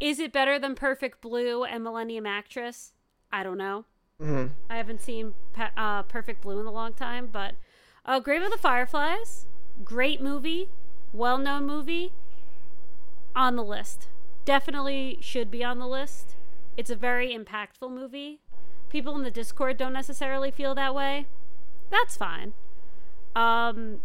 [0.00, 2.92] is it better than Perfect Blue and Millennium Actress?
[3.32, 3.84] I don't know.
[4.22, 4.52] Mm-hmm.
[4.70, 7.54] I haven't seen Pe- uh, Perfect Blue in a long time, but
[8.04, 9.46] uh, Grave of the Fireflies,
[9.84, 10.68] great movie,
[11.12, 12.12] well known movie,
[13.34, 14.08] on the list.
[14.44, 16.34] Definitely should be on the list.
[16.76, 18.40] It's a very impactful movie.
[18.88, 21.26] People in the Discord don't necessarily feel that way.
[21.90, 22.54] That's fine.
[23.36, 24.00] Um,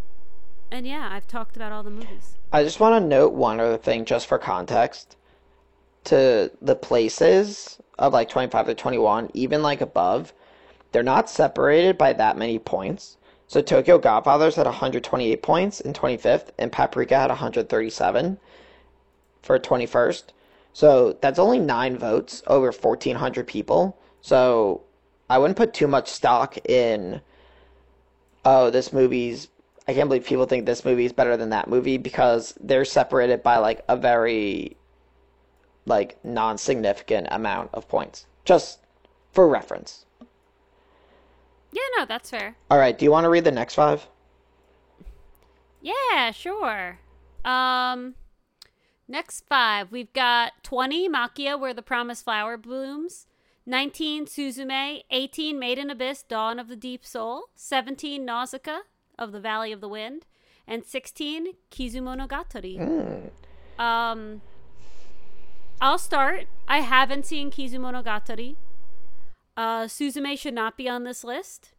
[0.70, 2.36] and yeah, I've talked about all the movies.
[2.52, 5.16] I just want to note one other thing just for context.
[6.04, 10.34] To the places of like 25 to 21, even like above,
[10.92, 13.16] they're not separated by that many points.
[13.46, 18.38] So Tokyo Godfathers had 128 points in 25th, and Paprika had 137
[19.42, 20.24] for 21st.
[20.72, 23.96] So that's only nine votes over 1,400 people.
[24.20, 24.82] So
[25.28, 27.20] I wouldn't put too much stock in,
[28.44, 29.48] oh, this movie's
[29.86, 33.42] I can't believe people think this movie is better than that movie because they're separated
[33.42, 34.76] by like a very
[35.84, 38.26] like non-significant amount of points.
[38.44, 38.80] Just
[39.32, 40.06] for reference.
[41.74, 42.56] Yeah, no, that's fair.
[42.70, 44.06] All right, do you want to read the next five?
[45.82, 47.00] Yeah, sure.
[47.44, 48.14] Um,
[49.08, 53.26] next five, we've got 20 Makia, Where the Promised Flower Blooms.
[53.66, 55.02] 19 Suzume.
[55.10, 57.46] 18 Made in Abyss, Dawn of the Deep Soul.
[57.56, 58.82] 17 Nausicaa
[59.18, 60.26] of the Valley of the Wind.
[60.68, 62.78] And 16 Kizumonogatari.
[62.78, 63.82] Hmm.
[63.82, 64.42] Um,
[65.80, 66.46] I'll start.
[66.68, 68.54] I haven't seen Kizumonogatari.
[69.56, 71.72] Uh, Suzume should not be on this list.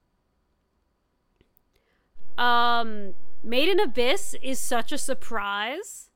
[2.38, 3.14] Um,
[3.44, 6.10] Made in Abyss is such a surprise.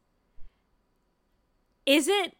[1.85, 2.35] Is it?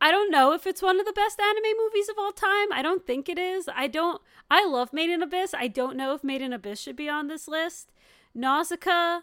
[0.00, 2.72] I don't know if it's one of the best anime movies of all time.
[2.72, 3.68] I don't think it is.
[3.74, 4.20] I don't.
[4.50, 5.54] I love Made in Abyss.
[5.54, 7.92] I don't know if Made in Abyss should be on this list.
[8.34, 9.20] Nausicaa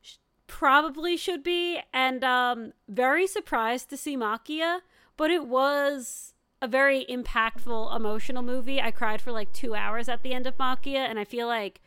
[0.00, 0.16] sh-
[0.46, 4.80] probably should be, and um, very surprised to see Makia,
[5.16, 6.32] but it was
[6.66, 8.80] a very impactful, emotional movie.
[8.80, 11.80] I cried for like two hours at the end of Makia, and I feel like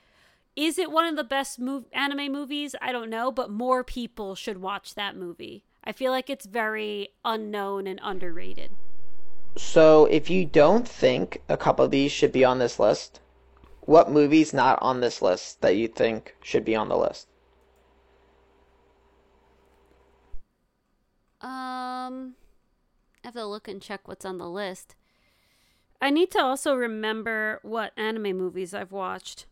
[0.55, 2.75] is it one of the best mov- anime movies?
[2.81, 5.65] I don't know, but more people should watch that movie.
[5.83, 8.71] I feel like it's very unknown and underrated.
[9.57, 13.19] So, if you don't think a couple of these should be on this list,
[13.81, 17.27] what movie's not on this list that you think should be on the list?
[21.41, 22.35] Um,
[23.23, 24.95] I have to look and check what's on the list.
[26.01, 29.45] I need to also remember what anime movies I've watched.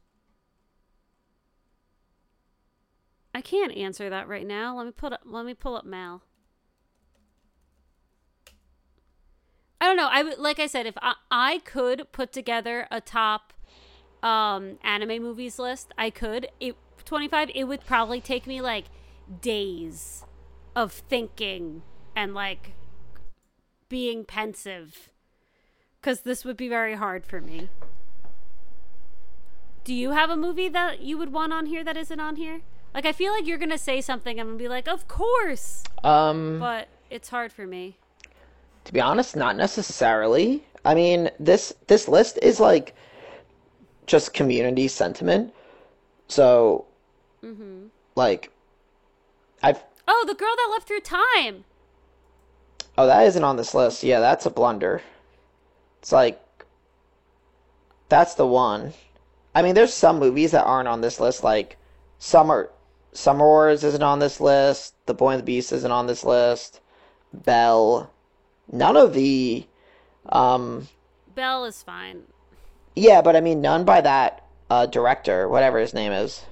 [3.36, 4.78] I can't answer that right now.
[4.78, 6.24] Let me put up, let me pull up Mal.
[9.80, 10.09] I don't know.
[10.11, 13.53] I would like I said if I, I could put together a top
[14.24, 16.47] um anime movies list, I could.
[16.59, 18.86] It 25 it would probably take me like
[19.41, 20.26] days
[20.76, 21.84] of thinking
[22.15, 22.74] and like
[23.89, 25.09] being pensive
[26.01, 27.69] cuz this would be very hard for me.
[29.83, 32.61] Do you have a movie that you would want on here that isn't on here?
[32.93, 35.07] Like I feel like you're going to say something I'm going to be like, "Of
[35.07, 37.97] course." Um, But it's hard for me.
[38.85, 40.65] to be honest, not necessarily.
[40.83, 42.95] I mean, this this list is like
[44.07, 45.53] just community sentiment.
[46.27, 46.85] So,
[47.43, 47.88] mm-hmm.
[48.15, 48.51] like,
[49.61, 51.65] I've Oh, the girl that left through time.
[52.97, 54.03] Oh that isn't on this list.
[54.03, 55.01] Yeah, that's a blunder.
[56.01, 56.41] It's like
[58.09, 58.93] that's the one.
[59.53, 61.43] I mean, there's some movies that aren't on this list.
[61.43, 61.77] Like
[62.19, 62.69] Summer
[63.13, 64.93] Summer Wars isn't on this list.
[65.05, 66.79] The Boy and the Beast isn't on this list.
[67.33, 68.11] Belle.
[68.71, 69.65] None of the
[70.29, 70.87] um
[71.33, 72.23] Belle is fine.
[72.95, 76.45] Yeah, but I mean, none by that uh, director, whatever his name is.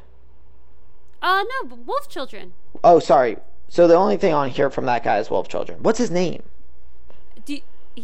[1.22, 2.54] Uh no, Wolf Children.
[2.84, 3.38] Oh, sorry.
[3.68, 5.80] So the only thing on here from that guy is Wolf Children.
[5.82, 6.44] What's his name?
[7.46, 7.60] Do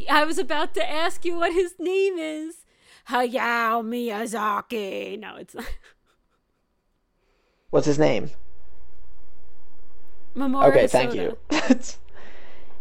[0.10, 2.66] I was about to ask you what his name is.
[3.10, 5.20] Hayao Miyazaki.
[5.20, 5.66] No, it's not.
[7.70, 8.32] What's his name?
[10.38, 11.38] Okay, thank you.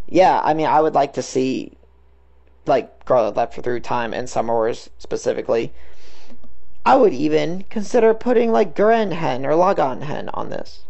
[0.09, 1.73] yeah, I mean, I would like to see
[2.67, 5.73] like Girl That Left for Through Time and Summer Wars specifically.
[6.85, 10.85] I would even consider putting like Gurren Hen or Lagann Hen on this.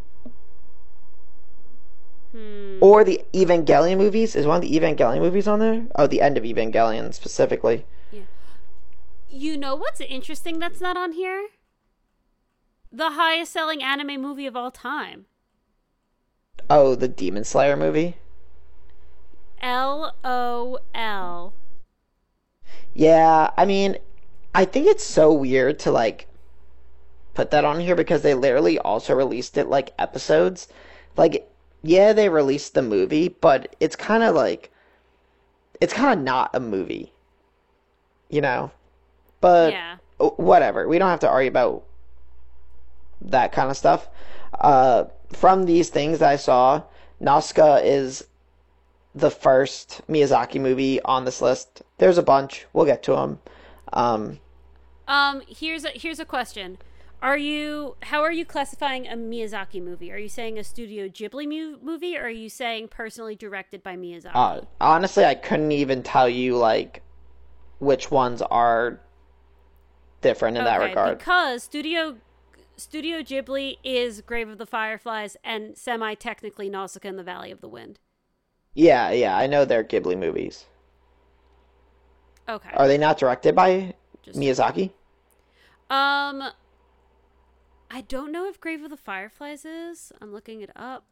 [2.32, 2.78] Hmm.
[2.80, 4.36] Or the Evangelion movies.
[4.36, 5.86] Is one of the Evangelion movies on there?
[5.96, 7.84] Oh, the end of Evangelion specifically.
[8.12, 8.22] Yeah.
[9.28, 11.48] You know what's interesting that's not on here?
[12.92, 15.26] The highest selling anime movie of all time.
[16.68, 18.16] Oh, the Demon Slayer movie?
[19.60, 21.52] L O L.
[22.94, 23.96] Yeah, I mean,
[24.54, 26.26] I think it's so weird to like
[27.34, 30.68] put that on here because they literally also released it like episodes.
[31.16, 31.49] Like,
[31.82, 34.70] yeah, they released the movie, but it's kind of like
[35.80, 37.12] it's kind of not a movie.
[38.28, 38.70] You know?
[39.40, 39.96] But Yeah.
[40.18, 40.86] whatever.
[40.86, 41.82] We don't have to argue about
[43.22, 44.08] that kind of stuff.
[44.60, 46.82] Uh, from these things that I saw,
[47.18, 48.24] Nausicaa is
[49.14, 51.82] the first Miyazaki movie on this list.
[51.98, 52.66] There's a bunch.
[52.72, 53.40] We'll get to them.
[53.92, 54.38] Um,
[55.08, 56.78] Um, here's a here's a question.
[57.22, 60.10] Are you how are you classifying a Miyazaki movie?
[60.10, 63.96] Are you saying a Studio Ghibli mu- movie or are you saying personally directed by
[63.96, 64.30] Miyazaki?
[64.34, 67.02] uh, honestly, I couldn't even tell you like
[67.78, 69.00] which ones are
[70.22, 71.18] different in that regard.
[71.18, 72.16] Because Studio
[72.76, 77.60] Studio Ghibli is Grave of the Fireflies and semi technically Nausicaa in the Valley of
[77.60, 77.98] the Wind.
[78.72, 80.64] Yeah, yeah, I know they're Ghibli movies.
[82.48, 82.70] Okay.
[82.72, 84.92] Are they not directed by Just- Miyazaki?
[85.90, 86.50] Um
[87.90, 90.12] I don't know if Grave of the Fireflies is.
[90.20, 91.04] I'm looking it up.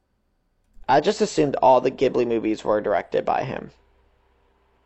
[0.88, 3.72] I just assumed all the Ghibli movies were directed by him.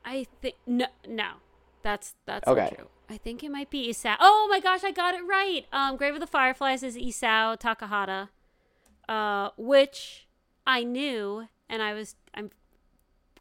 [0.05, 1.35] I think no no.
[1.83, 2.63] That's that's Okay.
[2.63, 2.89] not true.
[3.11, 4.17] I think it might be Isao.
[4.19, 5.67] Oh my gosh, I got it right.
[5.73, 8.31] Um Grave of the Fireflies is Isao Takahata.
[9.09, 10.27] Uh which
[10.67, 12.51] I knew and I was I'm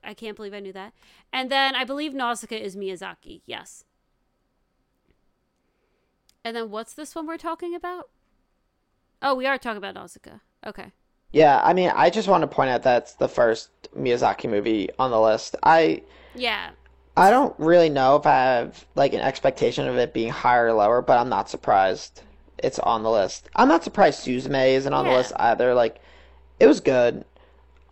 [0.03, 0.93] I can't believe I knew that.
[1.33, 3.41] And then I believe Nausicaa is Miyazaki.
[3.45, 3.85] Yes.
[6.43, 8.09] And then what's this one we're talking about?
[9.21, 10.39] Oh, we are talking about Nausicaa.
[10.65, 10.91] Okay.
[11.31, 15.11] Yeah, I mean, I just want to point out that's the first Miyazaki movie on
[15.11, 15.55] the list.
[15.63, 16.03] I
[16.35, 16.71] Yeah.
[17.15, 20.73] I don't really know if I have like an expectation of it being higher or
[20.73, 22.23] lower, but I'm not surprised
[22.57, 23.49] it's on the list.
[23.55, 25.73] I'm not surprised Suzume isn't on the list either.
[25.73, 25.99] Like,
[26.59, 27.25] it was good.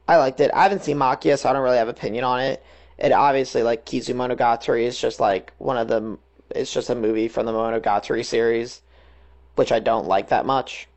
[0.07, 0.51] I liked it.
[0.53, 2.63] I haven't seen Makia, so I don't really have an opinion on it.
[2.97, 6.17] It obviously like Kizu Monogatari is just like one of the.
[6.55, 8.81] It's just a movie from the Monogatari series,
[9.55, 10.88] which I don't like that much.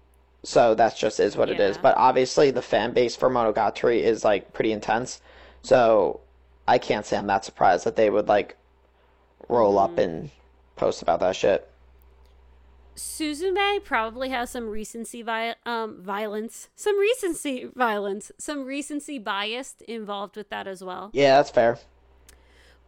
[0.45, 1.79] So that's just is what it is.
[1.79, 5.21] But obviously the fan base for Monogatari is like pretty intense.
[5.63, 6.21] So
[6.67, 8.57] I can't say I'm that surprised that they would like
[9.49, 10.31] roll up and
[10.77, 11.69] post about that shit.
[12.97, 20.37] Suzume probably has some recency vi- um, violence, some recency violence, some recency bias involved
[20.37, 21.11] with that as well.
[21.13, 21.79] Yeah, that's fair.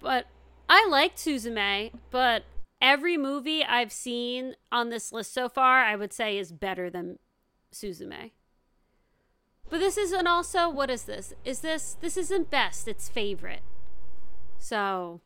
[0.00, 0.26] But
[0.68, 2.44] I liked Suzume, but
[2.82, 7.18] every movie I've seen on this list so far, I would say is better than
[7.74, 8.30] Suzume.
[9.68, 11.34] But this isn't also what is this?
[11.44, 13.62] Is this this isn't best, it's favorite.
[14.58, 15.20] So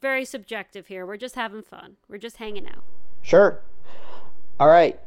[0.00, 1.06] very subjective here.
[1.06, 1.96] We're just having fun.
[2.08, 2.84] We're just hanging out.
[3.22, 3.60] Sure.
[4.60, 5.00] All right.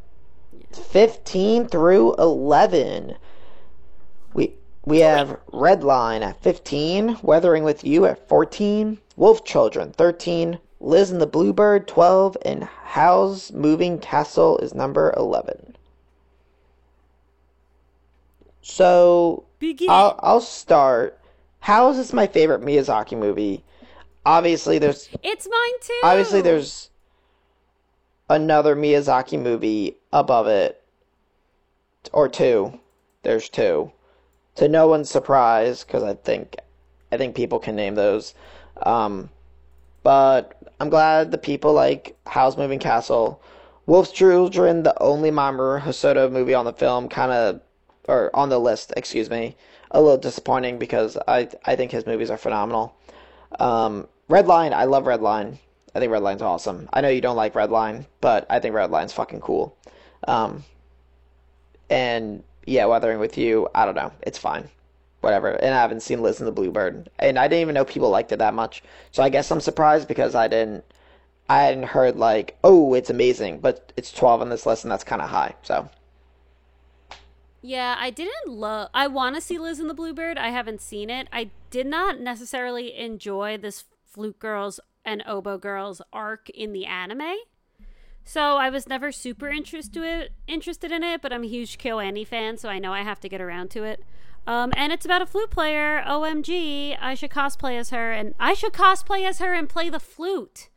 [0.74, 3.16] 15 through 11.
[4.34, 4.56] We
[4.86, 11.22] we have Redline at 15, Weathering with You at 14, Wolf Children 13, Liz and
[11.22, 15.69] the Bluebird 12, and Howl's Moving Castle is number 11.
[18.70, 19.90] So Begin.
[19.90, 21.20] I'll I'll start.
[21.60, 23.64] How is this my favorite Miyazaki movie.
[24.26, 26.00] Obviously there's it's mine too.
[26.04, 26.90] obviously there's
[28.30, 30.82] another Miyazaki movie above it
[32.14, 32.80] or two.
[33.24, 33.92] There's two.
[34.56, 36.56] To no one's surprise cuz I think
[37.12, 38.36] I think people can name those.
[38.84, 39.30] Um
[40.04, 43.42] but I'm glad the people like Howl's Moving Castle,
[43.88, 47.62] Wolf's Children, the only Mamoru Hosoda movie on the film, kind of
[48.10, 49.56] or on the list, excuse me,
[49.92, 52.96] a little disappointing because I I think his movies are phenomenal.
[53.60, 55.60] Um, Redline, I love Redline.
[55.94, 56.90] I think Redline's awesome.
[56.94, 59.76] I know you don't like Redline, but I think Redline's fucking cool.
[60.28, 60.64] Um,
[61.90, 64.70] and yeah, Weathering with You, I don't know, it's fine,
[65.22, 65.50] whatever.
[65.52, 68.32] And I haven't seen Liz and the Bluebird, and I didn't even know people liked
[68.32, 68.84] it that much.
[69.12, 70.84] So I guess I'm surprised because I didn't.
[71.52, 75.04] I hadn't heard like, oh, it's amazing, but it's 12 on this list, and that's
[75.04, 75.56] kind of high.
[75.64, 75.90] So
[77.62, 78.90] Yeah, I didn't love.
[78.94, 80.38] I want to see Liz and the Bluebird.
[80.38, 81.28] I haven't seen it.
[81.32, 87.36] I did not necessarily enjoy this Flute Girls and Oboe Girls arc in the anime.
[88.24, 92.58] So I was never super interested interested in it, but I'm a huge KyoAni fan,
[92.58, 94.04] so I know I have to get around to it.
[94.46, 96.04] Um, and it's about a flute player.
[96.06, 100.00] OMG, I should cosplay as her, and I should cosplay as her and play the
[100.00, 100.70] flute.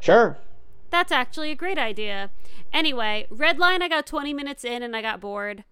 [0.00, 0.38] sure,
[0.90, 2.30] That's actually a great idea.
[2.72, 5.64] Anyway, Redline, I got 20 minutes in and I got bored,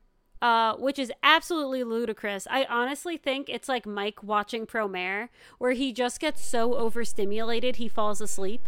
[0.42, 2.46] uh, which is absolutely ludicrous.
[2.50, 5.28] I honestly think it's like Mike watching Promare,
[5.58, 8.62] where he just gets so overstimulated he falls asleep.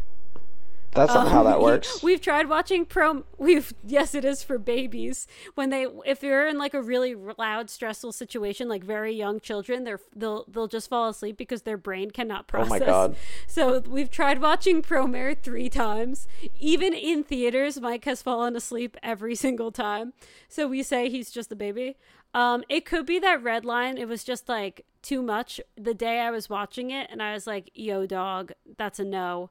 [0.93, 2.03] That's not how that Um, works.
[2.03, 3.25] We've tried watching pro.
[3.37, 5.27] We've yes, it is for babies.
[5.55, 9.85] When they, if you're in like a really loud, stressful situation, like very young children,
[9.85, 12.73] they're they'll they'll just fall asleep because their brain cannot process.
[12.73, 12.87] Oh my.
[12.87, 13.17] God.
[13.47, 16.27] So we've tried watching Promare three times.
[16.59, 20.13] Even in theaters, Mike has fallen asleep every single time.
[20.49, 21.97] So we say he's just a baby.
[22.35, 23.99] Um, it could be that Redline.
[23.99, 27.47] It was just like too much the day I was watching it, and I was
[27.47, 29.51] like, "Yo, dog, that's a no."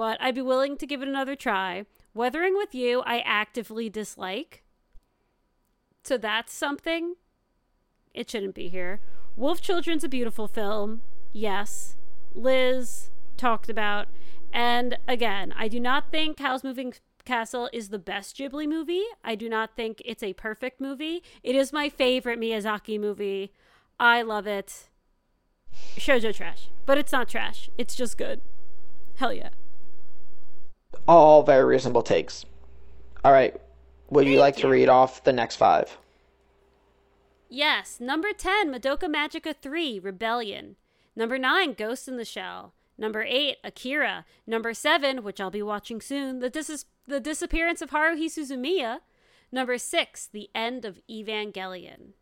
[0.00, 1.84] But I'd be willing to give it another try.
[2.14, 4.62] Weathering with You, I actively dislike.
[6.04, 7.16] So that's something.
[8.14, 9.00] It shouldn't be here.
[9.36, 11.02] Wolf Children's a beautiful film.
[11.34, 11.96] Yes.
[12.34, 14.08] Liz talked about.
[14.54, 16.94] And again, I do not think Howl's Moving
[17.26, 19.04] Castle is the best Ghibli movie.
[19.22, 21.22] I do not think it's a perfect movie.
[21.42, 23.52] It is my favorite Miyazaki movie.
[23.98, 24.88] I love it.
[25.98, 26.68] Shoujo trash.
[26.86, 27.68] But it's not trash.
[27.76, 28.40] It's just good.
[29.18, 29.50] Hell yeah.
[31.06, 32.44] All very reasonable takes.
[33.24, 33.58] All right,
[34.10, 35.96] would you Thank like to read off the next five?
[37.48, 37.98] Yes.
[37.98, 40.76] Number 10, Madoka Magica 3, Rebellion.
[41.16, 42.72] Number 9, Ghost in the Shell.
[42.96, 44.24] Number 8, Akira.
[44.46, 49.00] Number 7, which I'll be watching soon, The, Dis- the Disappearance of Haruhi Suzumiya.
[49.50, 52.12] Number 6, The End of Evangelion.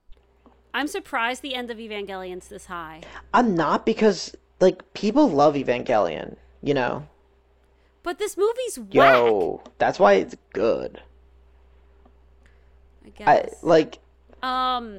[0.73, 3.01] I'm surprised the end of Evangelion's this high.
[3.33, 7.07] I'm not because like people love Evangelion, you know.
[8.03, 8.95] But this movie's whack.
[8.95, 11.03] Yo, that's why it's good.
[13.05, 13.57] I I guess.
[13.63, 13.99] like
[14.43, 14.99] um,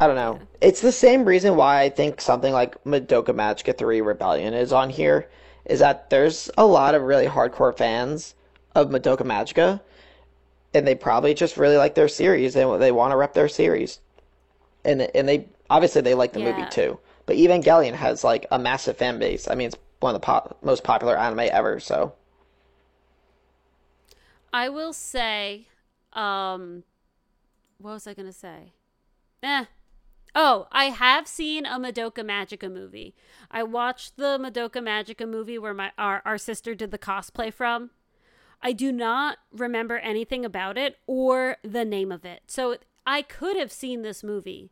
[0.00, 0.40] I don't know.
[0.60, 4.90] It's the same reason why I think something like Madoka Magica 3 Rebellion is on
[4.90, 5.28] here
[5.64, 8.34] is that there's a lot of really hardcore fans
[8.74, 9.80] of Madoka Magica
[10.74, 14.00] and they probably just really like their series and they want to rep their series.
[14.84, 16.98] And and they obviously they like the movie too.
[17.26, 19.48] But Evangelion has like a massive fan base.
[19.48, 22.12] I mean, it's one of the pop- most popular anime ever, so
[24.52, 25.66] I will say,
[26.12, 26.84] um,
[27.78, 28.74] what was I gonna say?
[29.42, 29.64] Eh.
[30.34, 33.14] Oh, I have seen a Madoka Magica movie.
[33.50, 37.90] I watched the Madoka Magica movie where my our, our sister did the cosplay from.
[38.60, 42.42] I do not remember anything about it or the name of it.
[42.46, 42.76] So
[43.06, 44.70] I could have seen this movie.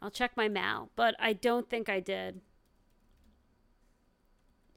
[0.00, 2.40] I'll check my mail, but I don't think I did.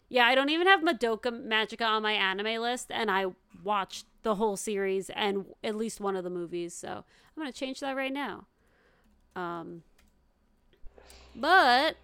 [0.10, 3.28] Yeah, I don't even have Madoka Magica on my anime list, and I
[3.64, 6.74] watched the whole series and at least one of the movies.
[6.74, 8.48] So I'm gonna change that right now.
[9.36, 9.84] Um,
[11.36, 11.96] but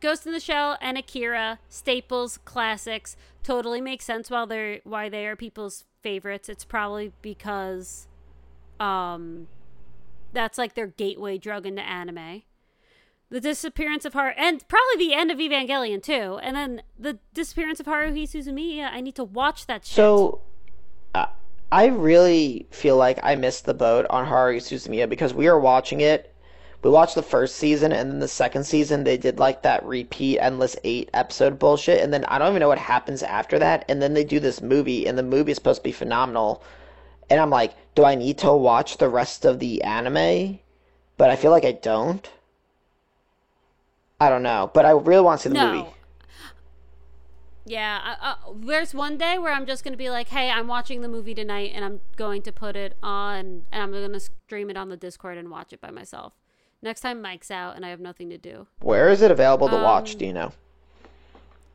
[0.00, 5.26] Ghost in the Shell and Akira, staples, classics, totally make sense while they're why they
[5.26, 6.48] are people's favorites.
[6.48, 8.08] It's probably because
[8.80, 9.48] um
[10.32, 12.42] that's like their gateway drug into anime.
[13.30, 17.78] The disappearance of Haru, and probably the end of Evangelion too, and then the disappearance
[17.78, 18.90] of Haruhi Suzumiya.
[18.92, 19.94] I need to watch that shit.
[19.94, 20.40] So,
[21.14, 21.26] uh,
[21.70, 26.00] I really feel like I missed the boat on Haruhi Suzumiya because we were watching
[26.00, 26.34] it.
[26.82, 30.40] We watched the first season, and then the second season they did like that repeat
[30.40, 33.84] endless eight episode bullshit, and then I don't even know what happens after that.
[33.88, 36.64] And then they do this movie, and the movie is supposed to be phenomenal.
[37.28, 40.58] And I'm like, do I need to watch the rest of the anime?
[41.16, 42.28] But I feel like I don't.
[44.20, 45.72] I don't know, but I really want to see the No.
[45.72, 45.90] movie.
[47.66, 51.02] Yeah, I, uh, there's one day where I'm just gonna be like, "Hey, I'm watching
[51.02, 54.76] the movie tonight, and I'm going to put it on, and I'm gonna stream it
[54.76, 56.32] on the Discord and watch it by myself."
[56.82, 59.76] Next time Mike's out and I have nothing to do, Where is it available to
[59.76, 60.12] watch?
[60.12, 60.52] Um, Do you know?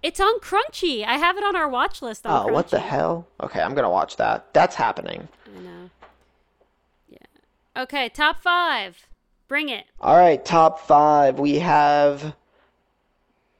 [0.01, 1.05] it's on Crunchy.
[1.05, 2.25] I have it on our watch list.
[2.25, 3.27] On Oh, what the hell?
[3.41, 4.51] Okay, I'm gonna watch that.
[4.53, 5.27] That's happening.
[5.55, 5.89] I know.
[7.07, 7.81] Yeah.
[7.83, 9.05] Okay, top five.
[9.47, 9.85] Bring it.
[9.99, 11.39] All right, top five.
[11.39, 12.35] We have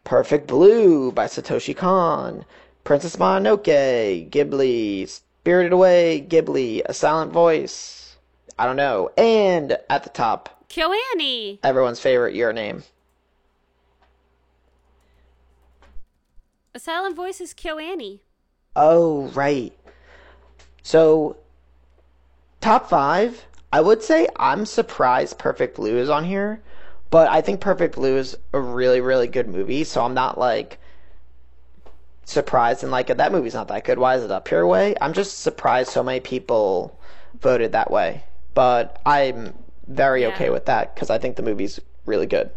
[0.04, 2.46] Perfect Blue by Satoshi Kon,
[2.84, 8.18] Princess Mononoke, Ghibli, Spirited Away, Ghibli, A Silent Voice.
[8.58, 9.12] I don't know.
[9.18, 11.60] And at the top, KyoAni.
[11.64, 12.84] everyone's favorite Your Name.
[16.74, 18.20] A silent voice is KyoAni.
[18.76, 19.72] Oh, right.
[20.84, 21.38] So,
[22.60, 26.62] top five, I would say I'm surprised Perfect Blue is on here,
[27.10, 30.80] but I think Perfect Blue is a really, really good movie, so I'm not like
[32.26, 34.00] surprised and like that movie's not that good.
[34.00, 34.96] Why is it up here way?
[35.02, 37.00] I'm just surprised so many people
[37.42, 38.24] voted that way,
[38.54, 39.54] but I'm
[39.88, 40.30] very Yeah.
[40.30, 42.50] okay with that because I think the movie's really good.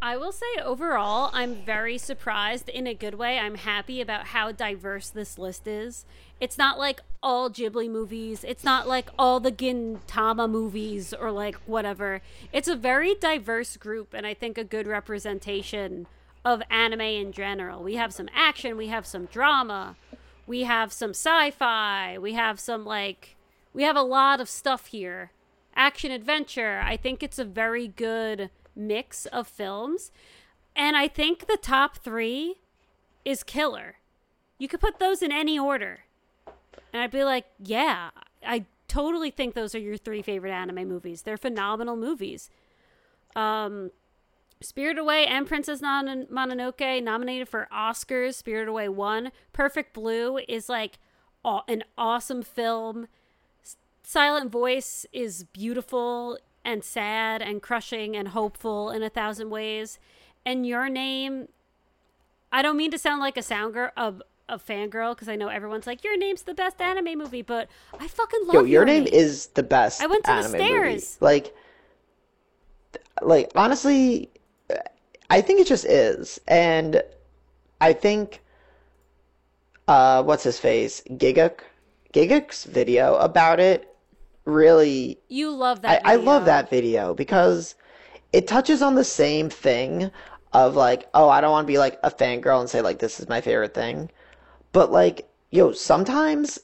[0.00, 3.36] I will say overall, I'm very surprised in a good way.
[3.38, 6.04] I'm happy about how diverse this list is.
[6.40, 11.56] It's not like all Ghibli movies, it's not like all the Gintama movies or like
[11.66, 12.20] whatever.
[12.52, 16.06] It's a very diverse group and I think a good representation
[16.44, 17.82] of anime in general.
[17.82, 19.96] We have some action, we have some drama,
[20.46, 23.34] we have some sci-fi, we have some like
[23.74, 25.32] we have a lot of stuff here.
[25.74, 26.80] Action adventure.
[26.84, 30.10] I think it's a very good mix of films.
[30.74, 32.54] And I think the top 3
[33.24, 33.96] is killer.
[34.58, 36.00] You could put those in any order.
[36.92, 38.10] And I'd be like, yeah,
[38.46, 41.22] I totally think those are your three favorite anime movies.
[41.22, 42.48] They're phenomenal movies.
[43.36, 43.90] Um,
[44.60, 48.34] Spirit Away and Princess Mon- Mononoke nominated for Oscars.
[48.34, 49.30] Spirit Away won.
[49.52, 50.98] Perfect Blue is like
[51.44, 53.06] aw- an awesome film.
[53.62, 59.98] S- Silent Voice is beautiful and sad and crushing and hopeful in a thousand ways.
[60.44, 61.48] And Your Name,
[62.52, 64.14] I don't mean to sound like a sound girl, a,
[64.48, 67.68] a fangirl, because I know everyone's like, Your Name's the best anime movie, but
[67.98, 70.02] I fucking love Yo, Your Name is the best.
[70.02, 70.64] I went to the anime movie.
[70.64, 71.16] stairs.
[71.20, 71.54] Like,
[73.22, 74.30] like honestly,
[75.30, 77.02] I think it just is, and
[77.80, 78.42] I think,
[79.86, 81.60] uh, what's his face, Gigguk,
[82.12, 83.87] Gigguk's video about it
[84.48, 86.04] really You love that.
[86.04, 87.74] I, I love that video because
[88.32, 90.10] it touches on the same thing
[90.52, 93.20] of like, oh, I don't want to be like a fangirl and say like this
[93.20, 94.10] is my favorite thing.
[94.72, 96.58] But like, yo, sometimes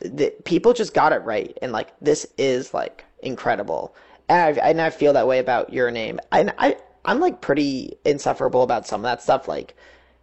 [0.00, 3.94] the, people just got it right and like this is like incredible.
[4.28, 6.20] And I, and I feel that way about your name.
[6.32, 9.48] And I I'm like pretty insufferable about some of that stuff.
[9.48, 9.76] Like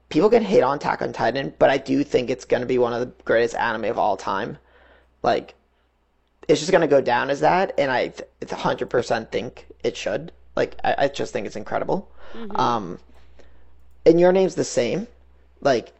[0.09, 2.93] people can hate on Attack on Titan, but I do think it's gonna be one
[2.93, 4.57] of the greatest anime of all time.
[5.23, 5.55] Like
[6.51, 10.31] it's just gonna go down as that, and I th- hundred percent think it should.
[10.55, 12.09] Like I, I just think it's incredible.
[12.55, 12.99] Um,
[14.05, 15.07] and your name's the same.
[15.61, 15.93] Like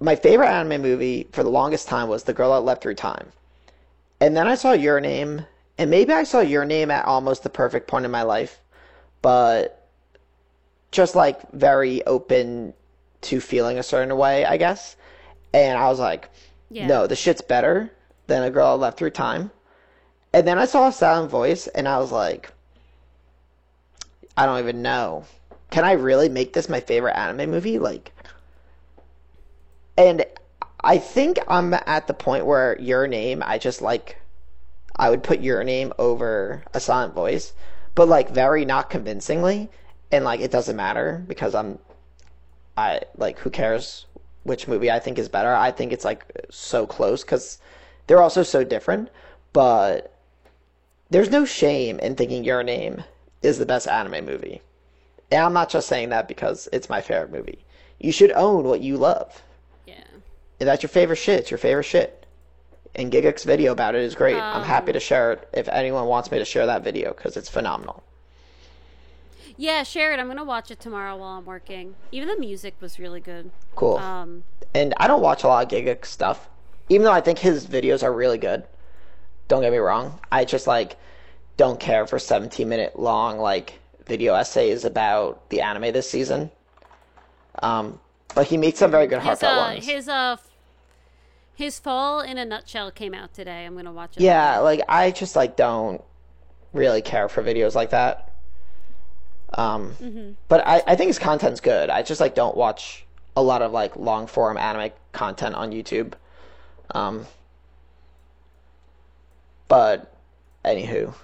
[0.00, 3.32] my favorite anime movie for the longest time was The Girl That Left Through Time,
[4.20, 5.44] and then I saw Your Name,
[5.78, 8.58] and maybe I saw Your Name at almost the perfect point in my life,
[9.22, 9.86] but
[10.90, 12.74] just like very open
[13.22, 14.96] to feeling a certain way, I guess.
[15.52, 16.30] And I was like,
[16.70, 16.86] Yeah.
[16.86, 17.90] no, the shit's better
[18.30, 19.50] than a girl left through time.
[20.32, 22.52] And then I saw a silent voice and I was like,
[24.36, 25.24] I don't even know.
[25.70, 27.78] Can I really make this my favorite anime movie?
[27.78, 28.12] Like,
[29.98, 30.24] and
[30.82, 34.16] I think I'm at the point where your name, I just like,
[34.96, 37.52] I would put your name over a silent voice,
[37.96, 39.68] but like very not convincingly.
[40.12, 41.80] And like, it doesn't matter because I'm,
[42.76, 44.06] I like who cares
[44.44, 45.52] which movie I think is better.
[45.52, 47.58] I think it's like so close cuz
[48.10, 49.08] they're also so different,
[49.52, 50.12] but
[51.10, 53.04] there's no shame in thinking Your Name
[53.40, 54.62] is the best anime movie.
[55.30, 57.64] And I'm not just saying that because it's my favorite movie.
[58.00, 59.44] You should own what you love.
[59.86, 60.02] Yeah.
[60.58, 62.26] If that's your favorite shit, it's your favorite shit.
[62.96, 64.34] And Gigguk's video about it is great.
[64.34, 67.48] I'm happy to share it if anyone wants me to share that video because it's
[67.48, 68.02] phenomenal.
[69.56, 70.18] Yeah, share it.
[70.18, 71.94] I'm gonna watch it tomorrow while I'm working.
[72.10, 73.52] Even the music was really good.
[73.76, 73.98] Cool.
[73.98, 74.42] Um,
[74.74, 76.49] and I don't watch a lot of Gigguk stuff,
[76.90, 78.64] even though I think his videos are really good.
[79.48, 80.20] Don't get me wrong.
[80.30, 80.96] I just like
[81.56, 86.50] don't care for 17 minute long like video essays about the anime this season.
[87.62, 87.98] Um,
[88.34, 89.86] but he makes some very good his heartfelt uh, ones.
[89.86, 90.36] his uh,
[91.54, 93.64] his fall in a nutshell came out today.
[93.66, 94.22] I'm gonna watch it.
[94.22, 96.02] Yeah, like I just like don't
[96.72, 98.32] really care for videos like that.
[99.54, 100.30] Um, Mm-hmm.
[100.48, 101.90] but I, I think his content's good.
[101.90, 103.04] I just like don't watch
[103.36, 106.12] a lot of like long form anime content on YouTube.
[106.94, 107.26] Um,
[109.68, 110.12] but
[110.64, 111.14] anywho,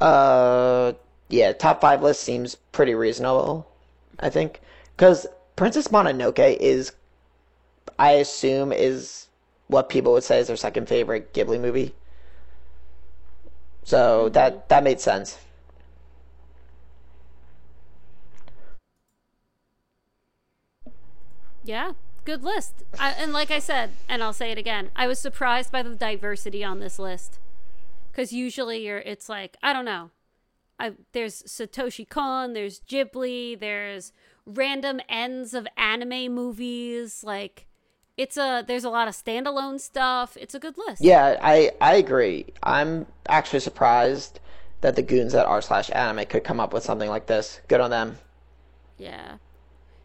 [0.00, 0.92] uh,
[1.28, 3.68] yeah, top five list seems pretty reasonable.
[4.20, 4.60] I think
[4.96, 5.26] because
[5.56, 6.92] Princess Mononoke is,
[7.98, 9.28] I assume, is
[9.68, 11.94] what people would say is their second favorite Ghibli movie.
[13.84, 15.38] So that that made sense.
[21.64, 21.92] Yeah,
[22.28, 22.84] good list.
[22.98, 25.94] I, and like I said, and I'll say it again, I was surprised by the
[25.94, 27.38] diversity on this list.
[28.10, 30.10] Because usually you're, it's like I don't know.
[30.78, 34.12] I there's Satoshi Kon, there's Ghibli, there's
[34.44, 37.24] random ends of anime movies.
[37.24, 37.66] Like
[38.18, 40.36] it's a there's a lot of standalone stuff.
[40.38, 41.02] It's a good list.
[41.02, 42.44] Yeah, I I agree.
[42.62, 44.40] I'm actually surprised
[44.82, 47.60] that the goons at r slash anime could come up with something like this.
[47.68, 48.18] Good on them.
[48.98, 49.38] Yeah.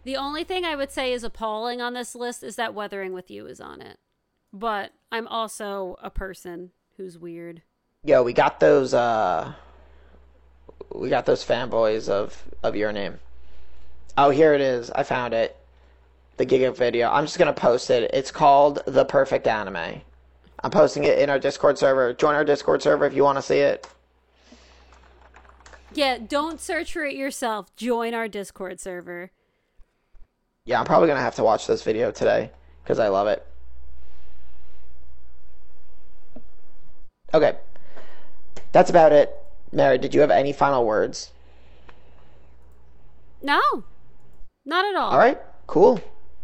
[0.03, 3.31] The only thing I would say is appalling on this list is that Weathering with
[3.31, 3.99] You is on it.
[4.51, 7.61] But I'm also a person who's weird.
[8.03, 9.53] Yo, we got those uh
[10.93, 13.19] we got those fanboys of of your name.
[14.17, 14.91] Oh, here it is.
[14.91, 15.57] I found it.
[16.37, 17.09] The Giga video.
[17.09, 18.11] I'm just gonna post it.
[18.13, 20.01] It's called The Perfect Anime.
[20.63, 22.13] I'm posting it in our Discord server.
[22.13, 23.87] Join our Discord server if you want to see it.
[25.93, 27.75] Yeah, don't search for it yourself.
[27.75, 29.31] Join our Discord server.
[30.65, 32.49] Yeah, I'm probably gonna have to watch this video today
[32.83, 33.45] because I love it.
[37.33, 37.57] Okay,
[38.71, 39.35] that's about it.
[39.73, 41.31] Mary, did you have any final words?
[43.41, 43.59] No,
[44.65, 45.11] not at all.
[45.11, 45.99] All right, cool.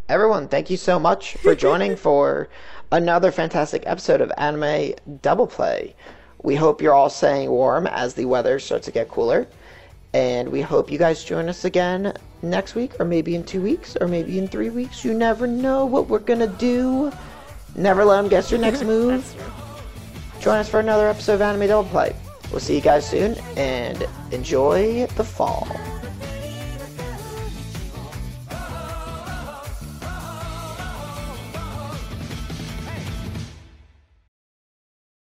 [0.09, 2.49] Everyone, thank you so much for joining for
[2.91, 5.95] another fantastic episode of Anime Double Play.
[6.41, 9.47] We hope you're all staying warm as the weather starts to get cooler.
[10.13, 13.95] And we hope you guys join us again next week, or maybe in two weeks,
[14.01, 15.05] or maybe in three weeks.
[15.05, 17.11] You never know what we're gonna do.
[17.75, 19.23] Never let them guess your next move.
[20.41, 22.15] Join us for another episode of Anime Double Play.
[22.49, 25.67] We'll see you guys soon, and enjoy the fall.